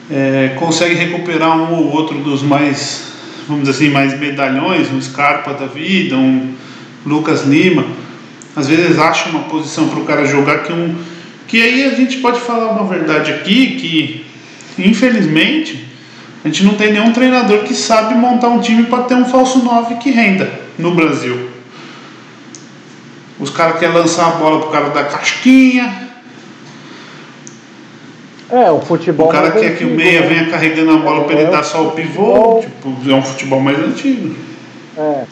[0.09, 3.11] é, consegue recuperar um ou outro dos mais,
[3.47, 6.53] vamos dizer assim, mais medalhões, um Scarpa da vida, um
[7.05, 7.85] Lucas Lima.
[8.55, 10.95] Às vezes acha uma posição para o cara jogar que um.
[11.53, 14.25] Que aí a gente pode falar uma verdade aqui, que
[14.83, 15.87] infelizmente
[16.43, 19.59] a gente não tem nenhum treinador que sabe montar um time para ter um falso
[19.63, 20.49] 9 que renda
[20.79, 21.51] no Brasil.
[23.39, 26.09] Os caras querem lançar a bola pro cara da casquinha.
[28.49, 29.27] É, o futebol.
[29.27, 30.27] O cara quer antigo, que o meia né?
[30.29, 32.61] venha carregando a bola é, para ele é dar só o pivô.
[32.61, 34.35] Tipo, é um futebol mais antigo.
[34.97, 35.23] É.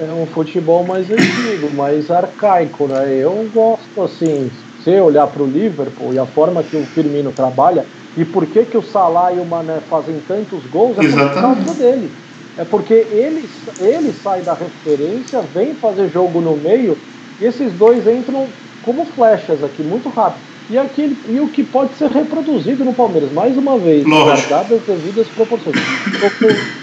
[0.00, 3.18] É um futebol mais antigo, mais arcaico, né?
[3.20, 4.50] Eu gosto assim,
[4.82, 8.64] se olhar para o Liverpool e a forma que o Firmino trabalha, e por que,
[8.64, 12.10] que o Salah e o Mané fazem tantos gols, é por causa dele.
[12.56, 13.48] É porque ele,
[13.80, 16.98] ele sai da referência, vem fazer jogo no meio,
[17.40, 18.46] e esses dois entram
[18.82, 20.42] como flechas aqui, muito rápido.
[20.68, 24.82] E, aquele, e o que pode ser reproduzido no Palmeiras, mais uma vez, guardado as
[24.82, 25.76] devidas proporções.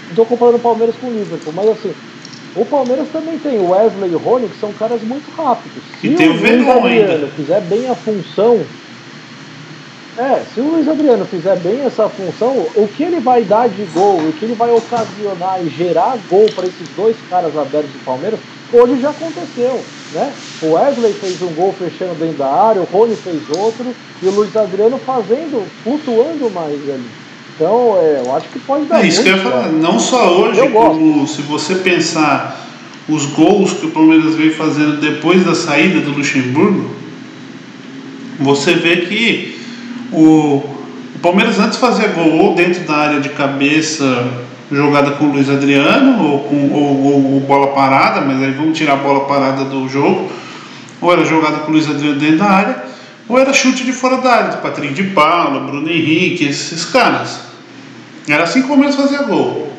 [0.08, 1.94] Estou comparando o Palmeiras com o Liverpool, mas assim,
[2.54, 5.84] o Palmeiras também tem o Wesley e o Rony, que são caras muito rápidos.
[6.00, 8.66] Se e tem o, o Luiz Adriano fizer bem a função
[10.20, 13.84] é, se o Luiz Adriano fizer bem essa função, o que ele vai dar de
[13.86, 18.00] gol, o que ele vai ocasionar e gerar gol para esses dois caras abertos do
[18.00, 18.40] Palmeiras,
[18.70, 20.34] hoje já aconteceu, né?
[20.60, 24.30] O Wesley fez um gol fechando dentro da área, o Rony fez outro, e o
[24.30, 27.19] Luiz Adriano fazendo, flutuando mais ali.
[27.60, 29.04] Então, é, eu acho que pode dar.
[29.04, 32.58] É isso que eu ia falar, não só hoje, como se você pensar
[33.06, 36.90] os gols que o Palmeiras veio fazendo depois da saída do Luxemburgo,
[38.38, 39.60] você vê que
[40.10, 40.64] o,
[41.14, 44.26] o Palmeiras antes fazia gol ou dentro da área de cabeça,
[44.72, 48.78] jogada com o Luiz Adriano, ou com ou, ou, ou bola parada, mas aí vamos
[48.78, 50.32] tirar a bola parada do jogo,
[50.98, 52.84] ou era jogada com o Luiz Adriano dentro da área,
[53.28, 57.49] ou era chute de fora da área, do Patrick de Paula, Bruno Henrique, esses caras.
[58.32, 59.72] Era assim que o Palmeiras fazia gol.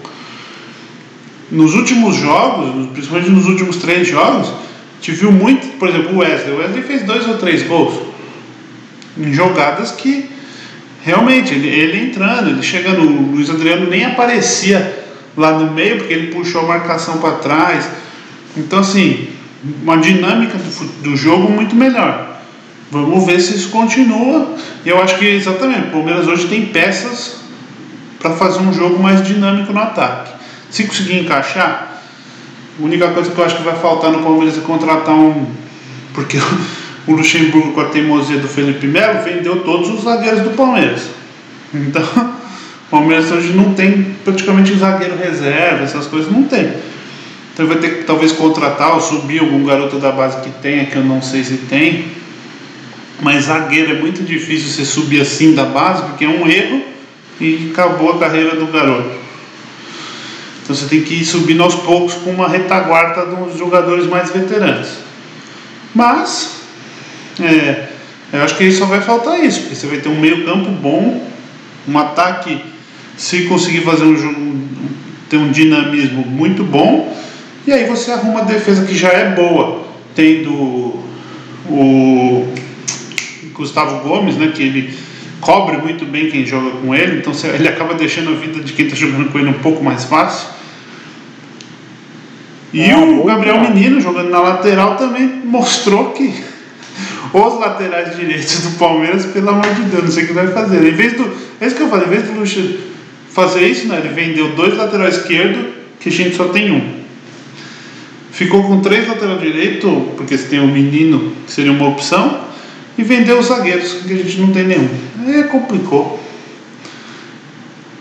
[1.50, 4.54] Nos últimos jogos, principalmente nos últimos três jogos,
[5.02, 6.54] te viu muito, por exemplo, o Wesley.
[6.54, 8.12] O Wesley fez dois ou três gols
[9.18, 10.30] em jogadas que
[11.04, 16.14] realmente ele, ele entrando, ele chegando, o Luiz Adriano nem aparecia lá no meio porque
[16.14, 17.90] ele puxou a marcação para trás.
[18.56, 19.28] Então assim,
[19.84, 22.40] uma dinâmica do, do jogo muito melhor.
[22.90, 24.56] Vamos ver se isso continua.
[24.86, 27.41] Eu acho que exatamente, o Palmeiras hoje tem peças
[28.22, 30.32] para fazer um jogo mais dinâmico no ataque.
[30.70, 32.02] Se conseguir encaixar,
[32.80, 35.48] a única coisa que eu acho que vai faltar no Palmeiras é contratar um.
[36.14, 36.38] Porque
[37.08, 41.10] o Luxemburgo, com a teimosia do Felipe Melo, vendeu todos os zagueiros do Palmeiras.
[41.74, 42.04] Então,
[42.88, 46.72] o Palmeiras hoje não tem praticamente zagueiro reserva, essas coisas não tem.
[47.54, 50.96] Então vai ter que talvez contratar ou subir algum garoto da base que tenha, que
[50.96, 52.06] eu não sei se tem.
[53.22, 56.82] Mas zagueiro é muito difícil você subir assim da base, porque é um erro
[57.42, 59.20] e acabou a carreira do garoto.
[60.64, 64.90] Então você tem que ir subindo aos poucos com uma retaguarda dos jogadores mais veteranos.
[65.94, 66.62] Mas
[67.40, 67.88] é,
[68.32, 71.28] eu acho que só vai faltar isso, porque você vai ter um meio campo bom,
[71.88, 72.64] um ataque,
[73.18, 74.62] se conseguir fazer um jogo,
[75.28, 77.18] ter um dinamismo muito bom,
[77.66, 79.84] e aí você arruma a defesa que já é boa,
[80.16, 80.52] tendo
[81.70, 82.54] o
[83.54, 84.98] Gustavo Gomes, né, que ele
[85.42, 88.86] cobre muito bem quem joga com ele, então ele acaba deixando a vida de quem
[88.86, 90.48] está jogando com ele um pouco mais fácil.
[92.72, 96.34] E é, o Gabriel Menino jogando na lateral também mostrou que
[97.34, 100.88] os laterais direitos do Palmeiras, pelo amor de Deus, não sei o que vai fazer.
[100.88, 101.30] Em vez do.
[101.60, 102.92] É isso que eu falei, em vez do Luxo
[103.30, 107.02] fazer isso, né, ele vendeu dois laterais esquerdo, que a gente só tem um.
[108.32, 112.46] Ficou com três lateral direito, porque você tem o um menino, que seria uma opção,
[112.98, 114.90] e vendeu os zagueiros, que a gente não tem nenhum.
[115.26, 116.20] Aí complicou.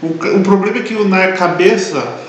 [0.02, 2.20] O, o problema é que na cabeça,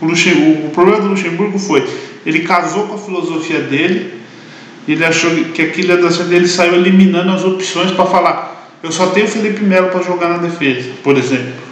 [0.00, 1.86] o, Luxemburgo, o problema do Luxemburgo foi,
[2.24, 4.18] ele casou com a filosofia dele,
[4.86, 8.90] ele achou que aquilo ia dar certo, ele saiu eliminando as opções para falar: eu
[8.90, 11.68] só tenho o Felipe Melo para jogar na defesa, por exemplo.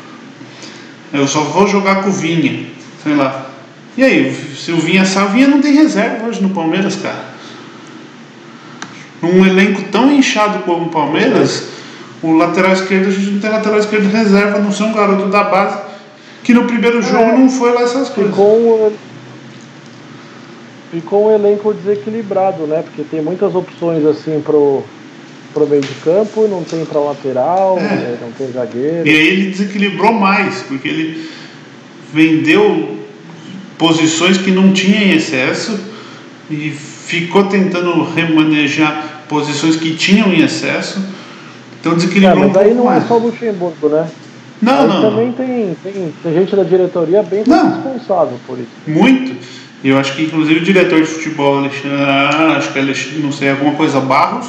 [1.13, 2.67] Eu só vou jogar com o Vinha,
[3.03, 3.47] sei lá.
[3.97, 7.37] E aí, se o Vinha sai, o Vinha não tem reserva hoje no Palmeiras, cara.
[9.23, 11.69] Num elenco tão inchado como o Palmeiras,
[12.27, 15.45] O lateral esquerdo, a gente não tem lateral esquerdo reserva, não ser um garoto da
[15.45, 15.79] base,
[16.43, 18.33] que no primeiro jogo é, não foi lá essas coisas.
[18.33, 18.93] Ficou,
[20.91, 22.83] ficou um elenco desequilibrado, né?
[22.83, 24.83] Porque tem muitas opções assim pro,
[25.55, 28.19] pro meio de campo, não tem para lateral, é.
[28.21, 29.07] não tem zagueiro.
[29.07, 31.31] E aí ele desequilibrou mais, porque ele
[32.13, 32.99] vendeu
[33.79, 35.79] posições que não tinha em excesso
[36.51, 41.01] e ficou tentando remanejar posições que tinham em excesso.
[41.87, 43.05] Então desequilibrou é, mas aí um não é mais.
[43.05, 44.09] é só o Luxemburgo, né?
[44.61, 45.03] Não, aí não.
[45.03, 47.75] Também tem, tem, tem, gente da diretoria bem não.
[47.75, 48.69] responsável por isso.
[48.89, 49.37] Muito.
[49.85, 51.97] Eu acho que inclusive o diretor de futebol, Alexandre,
[52.57, 54.49] acho que é, não sei, alguma coisa Barros,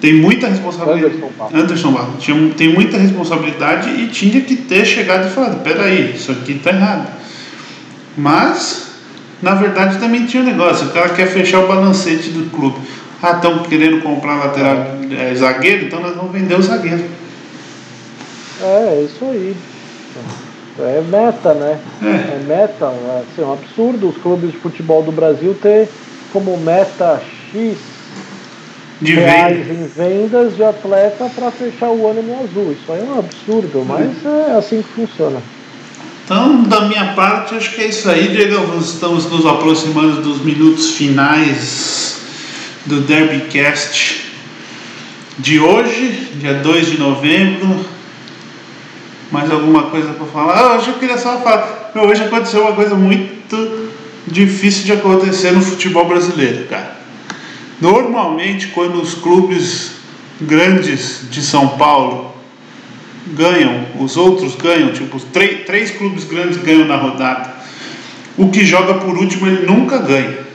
[0.00, 1.16] tem muita responsabilidade.
[1.16, 1.54] Anderson Barros.
[1.54, 2.22] Anderson Barros.
[2.22, 6.70] Tinha, tem muita responsabilidade e tinha que ter chegado e falado, peraí, isso aqui tá
[6.70, 7.12] errado.
[8.16, 8.92] Mas,
[9.42, 12.78] na verdade, também tinha um negócio, o cara quer fechar o balancete do clube.
[13.22, 14.76] Ah, estão querendo comprar lateral
[15.10, 17.04] é, zagueiro, então nós vamos vender o zagueiro.
[18.62, 19.56] É, é isso aí.
[20.78, 21.78] É meta, né?
[22.02, 22.88] É, é meta.
[22.88, 25.88] Assim, é um absurdo os clubes de futebol do Brasil ter
[26.32, 27.78] como meta X
[29.00, 29.72] de reais venda.
[29.72, 32.72] em vendas de atleta para fechar o ano no azul.
[32.72, 34.52] Isso aí é um absurdo, mas é.
[34.52, 35.40] é assim que funciona.
[36.24, 38.78] Então, da minha parte, acho que é isso aí, Diego.
[38.78, 42.25] Estamos nos aproximando dos minutos finais
[42.86, 44.26] do Derbycast
[45.38, 47.84] de hoje, dia 2 de novembro.
[49.30, 50.58] Mais alguma coisa para falar?
[50.58, 51.90] Ah, hoje eu queria só falar.
[51.94, 53.90] Meu, hoje aconteceu uma coisa muito
[54.26, 56.96] difícil de acontecer no futebol brasileiro, cara.
[57.80, 59.92] Normalmente, quando os clubes
[60.40, 62.34] grandes de São Paulo
[63.26, 67.52] ganham, os outros ganham, tipo, três, três clubes grandes ganham na rodada.
[68.38, 70.45] O que joga por último ele nunca ganha.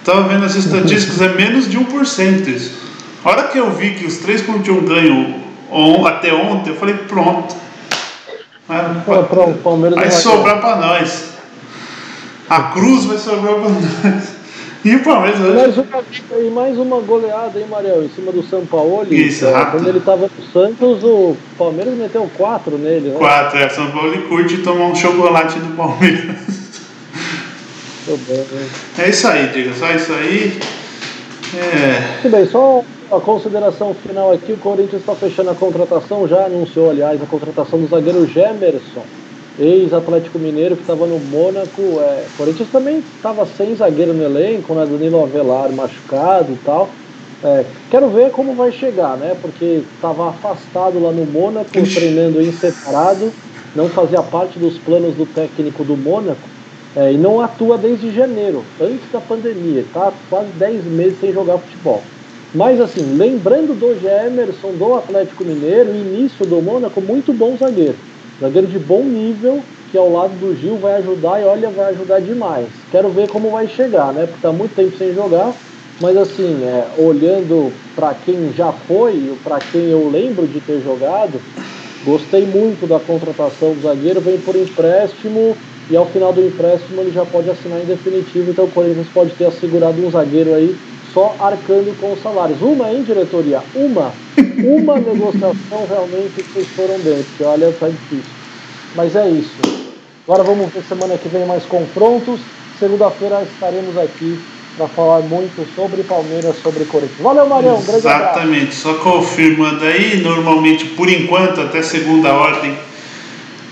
[0.00, 2.72] Estava vendo as estatísticas, é menos de 1% isso.
[3.22, 6.76] A hora que eu vi que os três clubes tinham ganho on, até ontem, eu
[6.76, 7.54] falei, pronto.
[8.66, 11.34] Vai, vai, vai sobrar para nós.
[12.48, 14.40] A cruz vai sobrar para nós.
[14.82, 15.56] E o Palmeiras hoje.
[15.56, 19.06] Mais uma, e mais uma goleada, hein, Mariel, em cima do São Paulo.
[19.10, 23.18] Isso, é, Quando ele estava no Santos, o Palmeiras meteu 4 nele, né?
[23.18, 23.68] 4, é.
[23.68, 26.59] São Paulo curte tomar um chocolate do Palmeiras.
[28.98, 30.58] É isso aí, diga, só isso aí.
[31.54, 32.22] É...
[32.22, 36.90] Muito bem, só a consideração final aqui: o Corinthians está fechando a contratação, já anunciou,
[36.90, 39.04] aliás, a contratação do zagueiro Gemerson
[39.58, 42.00] ex-Atlético Mineiro que estava no Mônaco.
[42.00, 44.86] É, Corinthians também estava sem zagueiro no elenco, né?
[44.86, 46.88] Danilo Avelar machucado e tal.
[47.42, 49.36] É, quero ver como vai chegar, né?
[49.40, 53.32] Porque estava afastado lá no Mônaco, treinando em separado,
[53.74, 56.49] não fazia parte dos planos do técnico do Mônaco
[56.94, 59.80] é, e não atua desde janeiro, antes da pandemia.
[59.80, 62.02] Está quase 10 meses sem jogar futebol.
[62.52, 67.96] Mas assim, lembrando do Gemerson, do Atlético Mineiro, início do Mônaco, muito bom zagueiro.
[68.40, 72.20] Zagueiro de bom nível, que ao lado do Gil vai ajudar e olha, vai ajudar
[72.20, 72.68] demais.
[72.90, 74.26] Quero ver como vai chegar, né?
[74.26, 75.54] Porque tá muito tempo sem jogar,
[76.00, 81.40] mas assim, é, olhando para quem já foi, para quem eu lembro de ter jogado,
[82.04, 85.56] gostei muito da contratação do zagueiro, vem por empréstimo
[85.90, 89.32] e ao final do empréstimo ele já pode assinar em definitivo, então o Corinthians pode
[89.32, 90.76] ter assegurado um zagueiro aí
[91.12, 92.62] só arcando com os salários.
[92.62, 93.60] Uma, hein, diretoria?
[93.74, 94.12] Uma.
[94.62, 98.30] Uma negociação realmente que vocês foram dentro, que olha, tá difícil.
[98.94, 99.56] Mas é isso.
[100.24, 102.40] Agora vamos ver semana que vem mais confrontos.
[102.78, 104.38] Segunda-feira estaremos aqui
[104.76, 107.20] para falar muito sobre Palmeiras, sobre Corinthians.
[107.20, 107.76] Valeu, Marião.
[107.76, 108.74] Um grande Exatamente.
[108.74, 112.76] Só confirmando aí, normalmente, por enquanto, até segunda ordem,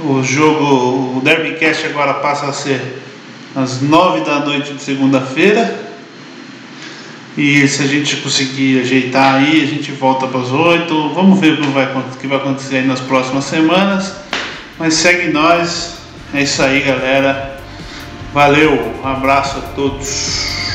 [0.01, 3.03] o jogo, o Derbycast agora passa a ser
[3.55, 5.87] às nove da noite de segunda-feira.
[7.37, 11.15] E se a gente conseguir ajeitar aí, a gente volta para as 8.
[11.15, 14.13] Vamos ver o que vai, o que vai acontecer aí nas próximas semanas.
[14.79, 15.99] Mas segue nós.
[16.35, 17.61] É isso aí, galera.
[18.33, 18.95] Valeu.
[19.03, 20.68] Um abraço a todos.